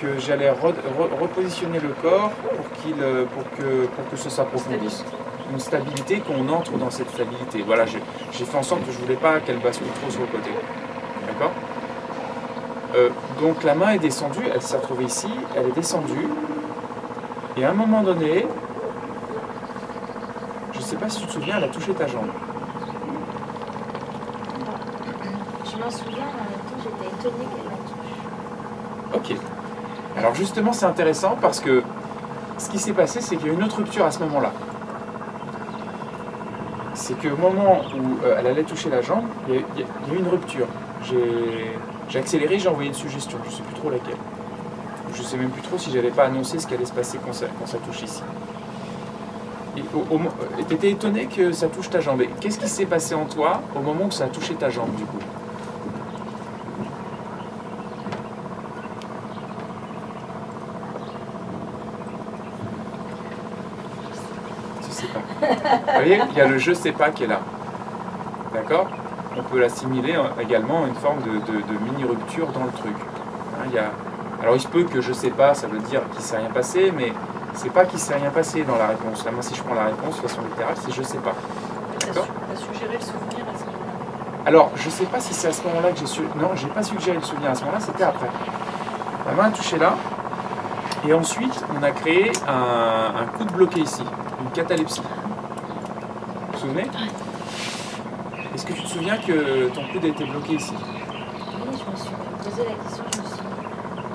que 0.00 0.18
j'allais 0.18 0.50
repositionner 0.50 1.80
le 1.80 1.90
corps 2.02 2.30
pour, 2.30 2.70
qu'il, 2.80 3.00
euh, 3.00 3.24
pour, 3.26 3.44
que, 3.56 3.86
pour 3.86 4.10
que 4.10 4.16
ça 4.16 4.30
s'approfondisse. 4.30 5.04
Une 5.52 5.60
stabilité, 5.60 6.20
qu'on 6.20 6.48
entre 6.48 6.72
dans 6.72 6.90
cette 6.90 7.10
stabilité. 7.10 7.62
Voilà, 7.62 7.84
j'ai, 7.86 8.00
fait 8.44 8.56
en 8.56 8.62
sorte 8.62 8.84
que 8.86 8.92
je 8.92 8.98
ne 8.98 9.04
voulais 9.04 9.16
pas 9.16 9.40
qu'elle 9.40 9.58
bascule 9.58 9.86
trop 10.00 10.10
sur 10.10 10.22
le 10.22 10.26
côté. 10.26 10.50
D'accord? 11.26 11.52
Euh, 12.94 13.10
Donc 13.40 13.62
la 13.62 13.74
main 13.74 13.90
est 13.90 13.98
descendue, 13.98 14.44
elle 14.52 14.62
s'est 14.62 14.76
retrouvée 14.76 15.04
ici, 15.04 15.28
elle 15.56 15.68
est 15.68 15.74
descendue. 15.74 16.28
Et 17.56 17.64
à 17.64 17.70
un 17.70 17.74
moment 17.74 18.02
donné, 18.02 18.46
je 20.72 20.78
ne 20.78 20.82
sais 20.82 20.96
pas 20.96 21.08
si 21.08 21.20
tu 21.20 21.26
te 21.26 21.32
souviens, 21.32 21.56
elle 21.58 21.64
a 21.64 21.68
touché 21.68 21.92
ta 21.92 22.06
jambe. 22.06 22.30
Je 25.64 25.76
m'en 25.78 25.90
souviens, 25.90 26.24
j'étais 26.78 27.14
étonnée 27.14 27.44
qu'elle 27.54 27.70
la 27.70 29.18
touche. 29.20 29.32
Ok. 29.32 29.36
Alors 30.16 30.34
justement, 30.34 30.72
c'est 30.72 30.86
intéressant 30.86 31.36
parce 31.40 31.60
que 31.60 31.82
ce 32.58 32.70
qui 32.70 32.78
s'est 32.78 32.92
passé, 32.92 33.20
c'est 33.20 33.36
qu'il 33.36 33.46
y 33.46 33.50
a 33.50 33.52
eu 33.52 33.56
une 33.56 33.64
autre 33.64 33.76
rupture 33.76 34.04
à 34.04 34.10
ce 34.10 34.20
moment-là. 34.20 34.50
C'est 36.94 37.14
qu'au 37.20 37.36
moment 37.36 37.82
où 37.96 38.24
euh, 38.24 38.36
elle 38.38 38.46
allait 38.46 38.62
toucher 38.62 38.88
la 38.88 39.02
jambe, 39.02 39.24
il 39.48 39.54
y, 39.54 39.58
a, 39.58 39.60
il 39.76 39.80
y 39.80 39.84
a 39.84 40.14
eu 40.14 40.18
une 40.20 40.28
rupture. 40.28 40.66
J'ai 41.02 41.76
accéléré, 42.16 42.58
j'ai 42.58 42.68
envoyé 42.68 42.88
une 42.88 42.94
suggestion, 42.94 43.38
je 43.44 43.50
ne 43.50 43.54
sais 43.54 43.62
plus 43.62 43.74
trop 43.74 43.90
laquelle. 43.90 44.16
Je 45.14 45.20
ne 45.20 45.26
sais 45.26 45.36
même 45.36 45.50
plus 45.50 45.62
trop 45.62 45.78
si 45.78 45.90
j'avais 45.92 46.10
pas 46.10 46.24
annoncé 46.24 46.58
ce 46.58 46.66
qui 46.66 46.74
allait 46.74 46.84
se 46.84 46.92
passer 46.92 47.18
quand 47.24 47.32
ça, 47.32 47.46
quand 47.58 47.66
ça 47.66 47.78
touche 47.78 48.02
ici. 48.02 48.22
Et 49.76 50.64
tu 50.68 50.74
étais 50.74 50.90
étonné 50.90 51.26
que 51.26 51.52
ça 51.52 51.66
touche 51.68 51.90
ta 51.90 52.00
jambe. 52.00 52.22
Qu'est-ce 52.40 52.58
qui 52.58 52.68
s'est 52.68 52.86
passé 52.86 53.14
en 53.14 53.24
toi 53.24 53.60
au 53.74 53.80
moment 53.80 54.06
où 54.06 54.10
ça 54.10 54.24
a 54.24 54.28
touché 54.28 54.54
ta 54.54 54.70
jambe 54.70 54.94
du 54.94 55.04
coup? 55.04 55.18
Tu 64.82 64.90
sais 64.92 65.06
pas. 65.08 65.20
Vous 65.46 65.92
voyez, 65.92 66.20
il 66.30 66.36
y 66.36 66.40
a 66.40 66.46
le 66.46 66.58
je 66.58 66.72
sais 66.72 66.92
pas 66.92 67.10
qui 67.10 67.24
est 67.24 67.28
là. 67.28 67.40
D'accord? 68.52 68.88
On 69.36 69.42
peut 69.42 69.60
l'assimiler 69.60 70.14
également 70.40 70.84
à 70.84 70.86
une 70.86 70.94
forme 70.94 71.20
de, 71.22 71.84
mini-rupture 71.84 72.48
dans 72.48 72.64
le 72.64 72.72
truc. 72.72 72.96
Hein, 73.58 73.64
il 73.66 73.74
y 73.74 73.78
a... 73.78 73.90
Alors 74.42 74.56
il 74.56 74.60
se 74.60 74.68
peut 74.68 74.84
que 74.84 75.00
je 75.00 75.12
sais 75.12 75.30
pas, 75.30 75.54
ça 75.54 75.66
veut 75.66 75.78
dire 75.78 76.02
qu'il 76.10 76.20
ne 76.20 76.24
s'est 76.24 76.36
rien 76.36 76.50
passé, 76.50 76.92
mais 76.94 77.12
c'est 77.54 77.70
pas 77.70 77.84
qu'il 77.84 77.98
s'est 77.98 78.14
rien 78.14 78.30
passé 78.30 78.62
dans 78.62 78.76
la 78.76 78.88
réponse. 78.88 79.24
Là, 79.24 79.30
moi, 79.30 79.42
si 79.42 79.54
je 79.54 79.62
prends 79.62 79.74
la 79.74 79.86
réponse 79.86 80.16
de 80.16 80.28
façon 80.28 80.42
littérale, 80.42 80.74
c'est 80.76 80.92
je 80.92 81.02
sais 81.02 81.18
pas. 81.18 81.34
As 82.02 82.56
suggéré 82.56 82.94
le 82.94 83.00
souvenir 83.00 83.46
à 83.52 83.58
ce 83.58 83.64
moment-là 83.64 84.42
Alors, 84.46 84.70
je 84.74 84.90
sais 84.90 85.06
pas 85.06 85.20
si 85.20 85.32
c'est 85.32 85.48
à 85.48 85.52
ce 85.52 85.62
moment-là 85.62 85.92
que 85.92 85.98
j'ai 85.98 86.06
su. 86.06 86.22
Non, 86.36 86.50
j'ai 86.54 86.68
pas 86.68 86.82
suggéré 86.82 87.16
le 87.16 87.22
souvenir 87.22 87.50
à 87.50 87.54
ce 87.54 87.60
moment-là, 87.60 87.80
c'était 87.80 88.04
après. 88.04 88.28
La 89.26 89.32
main 89.32 89.44
a 89.44 89.50
touché 89.50 89.78
là, 89.78 89.94
et 91.06 91.12
ensuite, 91.12 91.62
on 91.78 91.82
a 91.82 91.90
créé 91.90 92.32
un, 92.48 93.22
un 93.22 93.26
coup 93.26 93.44
de 93.44 93.52
bloqué 93.52 93.80
ici, 93.80 94.02
une 94.42 94.50
catalepsie. 94.50 95.02
Vous 95.02 96.52
vous 96.52 96.58
souvenez 96.58 96.86
Est-ce 98.54 98.64
que 98.64 98.72
tu 98.72 98.82
te 98.82 98.83
souviens 98.94 99.16
que 99.16 99.68
ton 99.70 99.82
coude 99.92 100.04
a 100.04 100.08
été 100.08 100.24
bloqué 100.24 100.54
ici 100.54 100.72
Oui, 100.72 101.66
je 101.72 101.90
me 101.90 101.96
suis 101.96 102.14
posé 102.38 102.62
la 102.62 102.74
question, 102.84 103.04
je 103.12 103.20
me 103.20 103.26
suis 103.26 103.36
dit, 103.38 103.66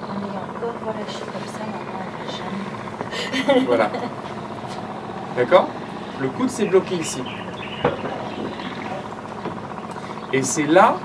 on 0.07 0.23
est 0.23 0.37
encore 0.37 0.75
relâché 0.87 1.19
comme 1.19 1.47
ça, 1.51 1.59
maman, 1.65 1.99
elle 1.99 3.45
va 3.45 3.55
jamais 3.55 3.65
voilà. 3.65 3.89
D'accord? 5.35 5.67
Le 6.21 6.29
coude 6.29 6.49
s'est 6.49 6.65
bloqué 6.65 6.95
ici. 6.95 7.21
Et 10.31 10.43
c'est 10.43 10.67
là 10.67 10.95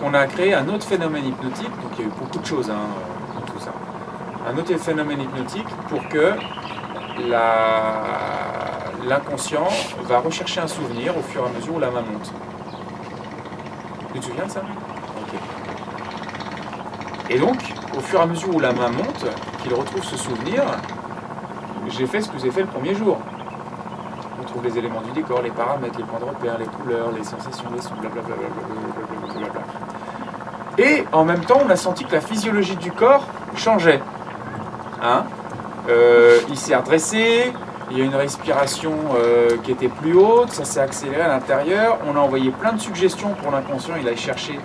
qu'on 0.00 0.12
a 0.12 0.26
créé 0.26 0.54
un 0.54 0.66
autre 0.68 0.86
phénomène 0.86 1.26
hypnotique. 1.26 1.70
Donc 1.70 1.92
il 1.98 2.00
y 2.00 2.04
a 2.04 2.06
eu 2.08 2.12
beaucoup 2.18 2.38
de 2.38 2.46
choses 2.46 2.68
hein, 2.68 2.88
dans 3.34 3.52
tout 3.52 3.60
ça. 3.60 3.72
Un 4.48 4.58
autre 4.58 4.76
phénomène 4.76 5.20
hypnotique 5.20 5.68
pour 5.88 6.08
que 6.08 6.32
l'inconscient 9.06 9.68
va 10.04 10.18
rechercher 10.18 10.60
un 10.60 10.66
souvenir 10.66 11.16
au 11.16 11.22
fur 11.22 11.42
et 11.42 11.46
à 11.46 11.58
mesure 11.58 11.74
où 11.74 11.78
la 11.78 11.90
main 11.90 12.02
monte. 12.02 12.32
Tu 14.12 14.20
te 14.20 14.24
souviens 14.24 14.46
de 14.46 14.50
ça? 14.50 14.62
Et 17.30 17.38
donc, 17.38 17.56
au 17.96 18.00
fur 18.00 18.20
et 18.20 18.22
à 18.22 18.26
mesure 18.26 18.54
où 18.54 18.60
la 18.60 18.72
main 18.72 18.90
monte, 18.90 19.26
qu'il 19.62 19.72
retrouve 19.74 20.04
ce 20.04 20.16
souvenir, 20.16 20.62
j'ai 21.88 22.06
fait 22.06 22.20
ce 22.20 22.28
que 22.28 22.38
j'ai 22.38 22.50
fait 22.50 22.62
le 22.62 22.66
premier 22.66 22.94
jour. 22.94 23.18
On 24.40 24.44
trouve 24.44 24.64
les 24.64 24.76
éléments 24.78 25.00
du 25.00 25.10
décor, 25.12 25.42
les 25.42 25.50
paramètres, 25.50 25.98
les 25.98 26.04
points 26.04 26.20
de 26.20 26.24
repère, 26.24 26.58
les 26.58 26.66
couleurs, 26.66 27.12
les 27.16 27.24
sensations, 27.24 27.64
les 27.74 27.80
sons, 27.80 27.94
blablabla. 28.00 28.34
Et 30.76 31.04
en 31.12 31.24
même 31.24 31.44
temps, 31.44 31.60
on 31.64 31.70
a 31.70 31.76
senti 31.76 32.04
que 32.04 32.12
la 32.12 32.20
physiologie 32.20 32.76
du 32.76 32.92
corps 32.92 33.26
changeait. 33.56 34.00
Hein? 35.02 35.24
Euh, 35.88 36.40
il 36.48 36.56
s'est 36.56 36.74
redressé, 36.74 37.52
il 37.90 37.98
y 37.98 38.00
a 38.00 38.04
une 38.04 38.14
respiration 38.14 38.92
euh, 39.16 39.56
qui 39.62 39.72
était 39.72 39.88
plus 39.88 40.14
haute, 40.14 40.50
ça 40.50 40.64
s'est 40.64 40.80
accéléré 40.80 41.20
à 41.22 41.28
l'intérieur. 41.28 41.98
On 42.06 42.16
a 42.16 42.20
envoyé 42.20 42.50
plein 42.50 42.72
de 42.72 42.80
suggestions 42.80 43.34
pour 43.42 43.50
l'inconscient, 43.50 43.94
il 44.00 44.08
a 44.08 44.16
cherché 44.16 44.58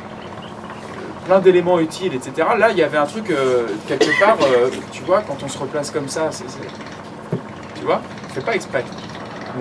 plein 1.25 1.39
d'éléments 1.39 1.79
utiles, 1.79 2.13
etc. 2.13 2.47
Là, 2.57 2.71
il 2.71 2.77
y 2.77 2.83
avait 2.83 2.97
un 2.97 3.05
truc, 3.05 3.29
euh, 3.29 3.67
quelque 3.87 4.19
part, 4.19 4.37
euh, 4.41 4.69
tu 4.91 5.03
vois, 5.03 5.21
quand 5.21 5.37
on 5.43 5.47
se 5.47 5.57
replace 5.59 5.91
comme 5.91 6.07
ça, 6.07 6.29
c'est, 6.31 6.45
tu 7.75 7.85
vois, 7.85 8.01
on 8.25 8.33
fait 8.33 8.45
pas 8.45 8.55
exprès. 8.55 8.83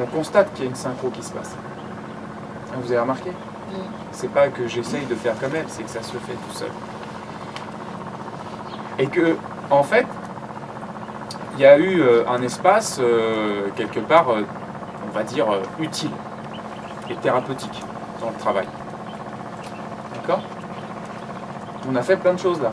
on 0.01 0.07
constate 0.07 0.53
qu'il 0.55 0.65
y 0.65 0.69
a 0.69 0.71
une 0.71 0.77
synchro 0.77 1.11
qui 1.11 1.23
se 1.23 1.33
passe. 1.33 1.55
Ah, 2.73 2.77
vous 2.81 2.91
avez 2.91 3.01
remarqué? 3.01 3.33
C'est 4.13 4.33
pas 4.33 4.49
que 4.49 4.67
j'essaye 4.67 5.05
de 5.07 5.15
faire 5.15 5.39
comme 5.39 5.55
elle, 5.55 5.67
c'est 5.69 5.83
que 5.83 5.91
ça 5.91 6.03
se 6.03 6.13
fait 6.13 6.33
tout 6.33 6.55
seul. 6.55 6.71
Et 8.99 9.07
que, 9.07 9.37
en 9.71 9.83
fait, 9.83 10.07
il 11.59 11.63
y 11.63 11.67
a 11.67 11.77
eu 11.77 12.01
euh, 12.01 12.23
un 12.29 12.41
espace, 12.43 13.01
quelque 13.77 14.01
part, 14.01 14.29
on 14.29 15.11
va 15.11 15.25
dire, 15.25 15.47
utile 15.81 16.13
et 17.11 17.15
thérapeutique 17.17 17.83
dans 18.21 18.31
le 18.31 18.37
travail. 18.37 18.67
D'accord? 20.15 20.43
On 21.91 21.97
a 21.97 22.03
fait 22.03 22.17
plein 22.17 22.35
de 22.35 22.39
choses 22.39 22.61
là. 22.61 22.73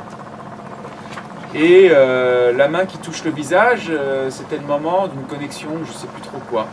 Et 1.58 1.88
euh, 1.90 2.52
la 2.52 2.68
main 2.68 2.86
qui 2.86 2.98
touche 2.98 3.24
le 3.24 3.32
visage, 3.32 3.88
euh, 3.90 4.30
c'était 4.30 4.58
le 4.58 4.66
moment 4.66 5.08
d'une 5.08 5.24
connexion, 5.24 5.70
je 5.86 5.92
sais 5.94 6.08
plus 6.08 6.22
trop 6.22 6.40
quoi. 6.50 6.68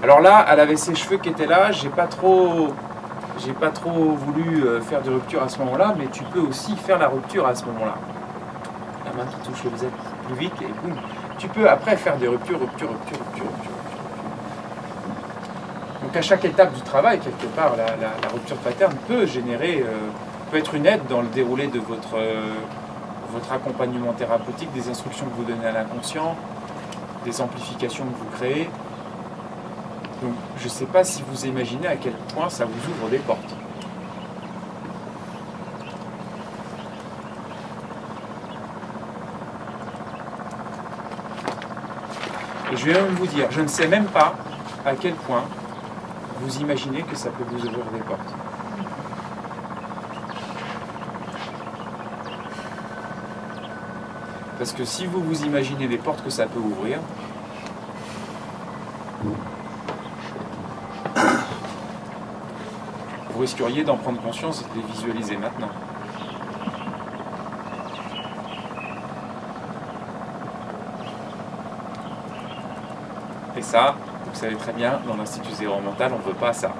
Alors 0.00 0.20
là, 0.20 0.46
elle 0.48 0.60
avait 0.60 0.76
ses 0.76 0.94
cheveux 0.94 1.16
qui 1.16 1.28
étaient 1.28 1.46
là, 1.46 1.72
j'ai 1.72 1.88
pas 1.88 2.06
trop, 2.06 2.68
j'ai 3.44 3.52
pas 3.52 3.70
trop 3.70 4.12
voulu 4.12 4.62
euh, 4.64 4.80
faire 4.80 5.02
de 5.02 5.10
rupture 5.10 5.42
à 5.42 5.48
ce 5.48 5.58
moment-là, 5.58 5.96
mais 5.98 6.06
tu 6.12 6.22
peux 6.22 6.38
aussi 6.38 6.76
faire 6.76 7.00
la 7.00 7.08
rupture 7.08 7.48
à 7.48 7.56
ce 7.56 7.64
moment-là. 7.64 7.96
La 9.06 9.12
main 9.12 9.28
qui 9.28 9.50
touche 9.50 9.64
le 9.64 9.70
visage 9.70 9.90
plus 10.28 10.36
vite 10.36 10.54
et 10.62 10.66
boum. 10.66 10.94
Tu 11.38 11.48
peux 11.48 11.68
après 11.68 11.96
faire 11.96 12.16
des 12.16 12.28
ruptures, 12.28 12.60
rupture, 12.60 12.90
rupture, 12.90 13.18
rupture, 13.18 13.44
rupture. 13.44 13.72
Donc 16.02 16.16
à 16.16 16.22
chaque 16.22 16.44
étape 16.44 16.74
du 16.74 16.82
travail, 16.82 17.20
quelque 17.20 17.46
part, 17.54 17.76
la, 17.76 18.28
rupture 18.32 18.56
pattern 18.56 18.92
peut 19.06 19.26
générer 19.26 19.84
peut 20.50 20.56
être 20.56 20.74
une 20.74 20.86
aide 20.86 21.06
dans 21.08 21.20
le 21.20 21.28
déroulé 21.28 21.66
de 21.66 21.78
votre, 21.78 22.16
euh, 22.16 22.54
votre 23.30 23.52
accompagnement 23.52 24.12
thérapeutique, 24.12 24.72
des 24.72 24.88
instructions 24.88 25.26
que 25.26 25.34
vous 25.34 25.44
donnez 25.44 25.66
à 25.66 25.72
l'inconscient, 25.72 26.36
des 27.24 27.40
amplifications 27.40 28.04
que 28.04 28.16
vous 28.16 28.36
créez. 28.36 28.70
Donc 30.22 30.32
je 30.58 30.64
ne 30.64 30.68
sais 30.68 30.86
pas 30.86 31.04
si 31.04 31.22
vous 31.28 31.46
imaginez 31.46 31.86
à 31.86 31.96
quel 31.96 32.14
point 32.34 32.48
ça 32.48 32.64
vous 32.64 32.90
ouvre 32.90 33.08
des 33.08 33.18
portes. 33.18 33.57
Et 42.70 42.76
je 42.76 42.84
vais 42.84 42.94
même 42.94 43.14
vous 43.14 43.26
dire, 43.26 43.50
je 43.50 43.60
ne 43.60 43.66
sais 43.66 43.86
même 43.86 44.06
pas 44.06 44.34
à 44.84 44.94
quel 44.94 45.14
point 45.14 45.44
vous 46.40 46.58
imaginez 46.58 47.02
que 47.02 47.16
ça 47.16 47.30
peut 47.30 47.44
vous 47.44 47.64
ouvrir 47.66 47.84
des 47.92 48.00
portes. 48.00 48.34
Parce 54.58 54.72
que 54.72 54.84
si 54.84 55.06
vous 55.06 55.22
vous 55.22 55.44
imaginez 55.44 55.86
les 55.86 55.98
portes 55.98 56.22
que 56.22 56.30
ça 56.30 56.46
peut 56.46 56.58
ouvrir, 56.58 56.98
vous 63.30 63.40
risqueriez 63.40 63.84
d'en 63.84 63.96
prendre 63.96 64.20
conscience 64.20 64.62
et 64.62 64.76
de 64.76 64.82
les 64.82 64.92
visualiser 64.92 65.36
maintenant. 65.36 65.70
Ça, 73.68 73.94
vous 74.24 74.34
savez 74.34 74.56
très 74.56 74.72
bien, 74.72 74.98
dans 75.06 75.14
l'Institut 75.14 75.52
Zéro 75.52 75.78
Mental, 75.80 76.10
on 76.14 76.18
ne 76.18 76.22
veut 76.22 76.38
pas 76.38 76.54
ça. 76.54 76.72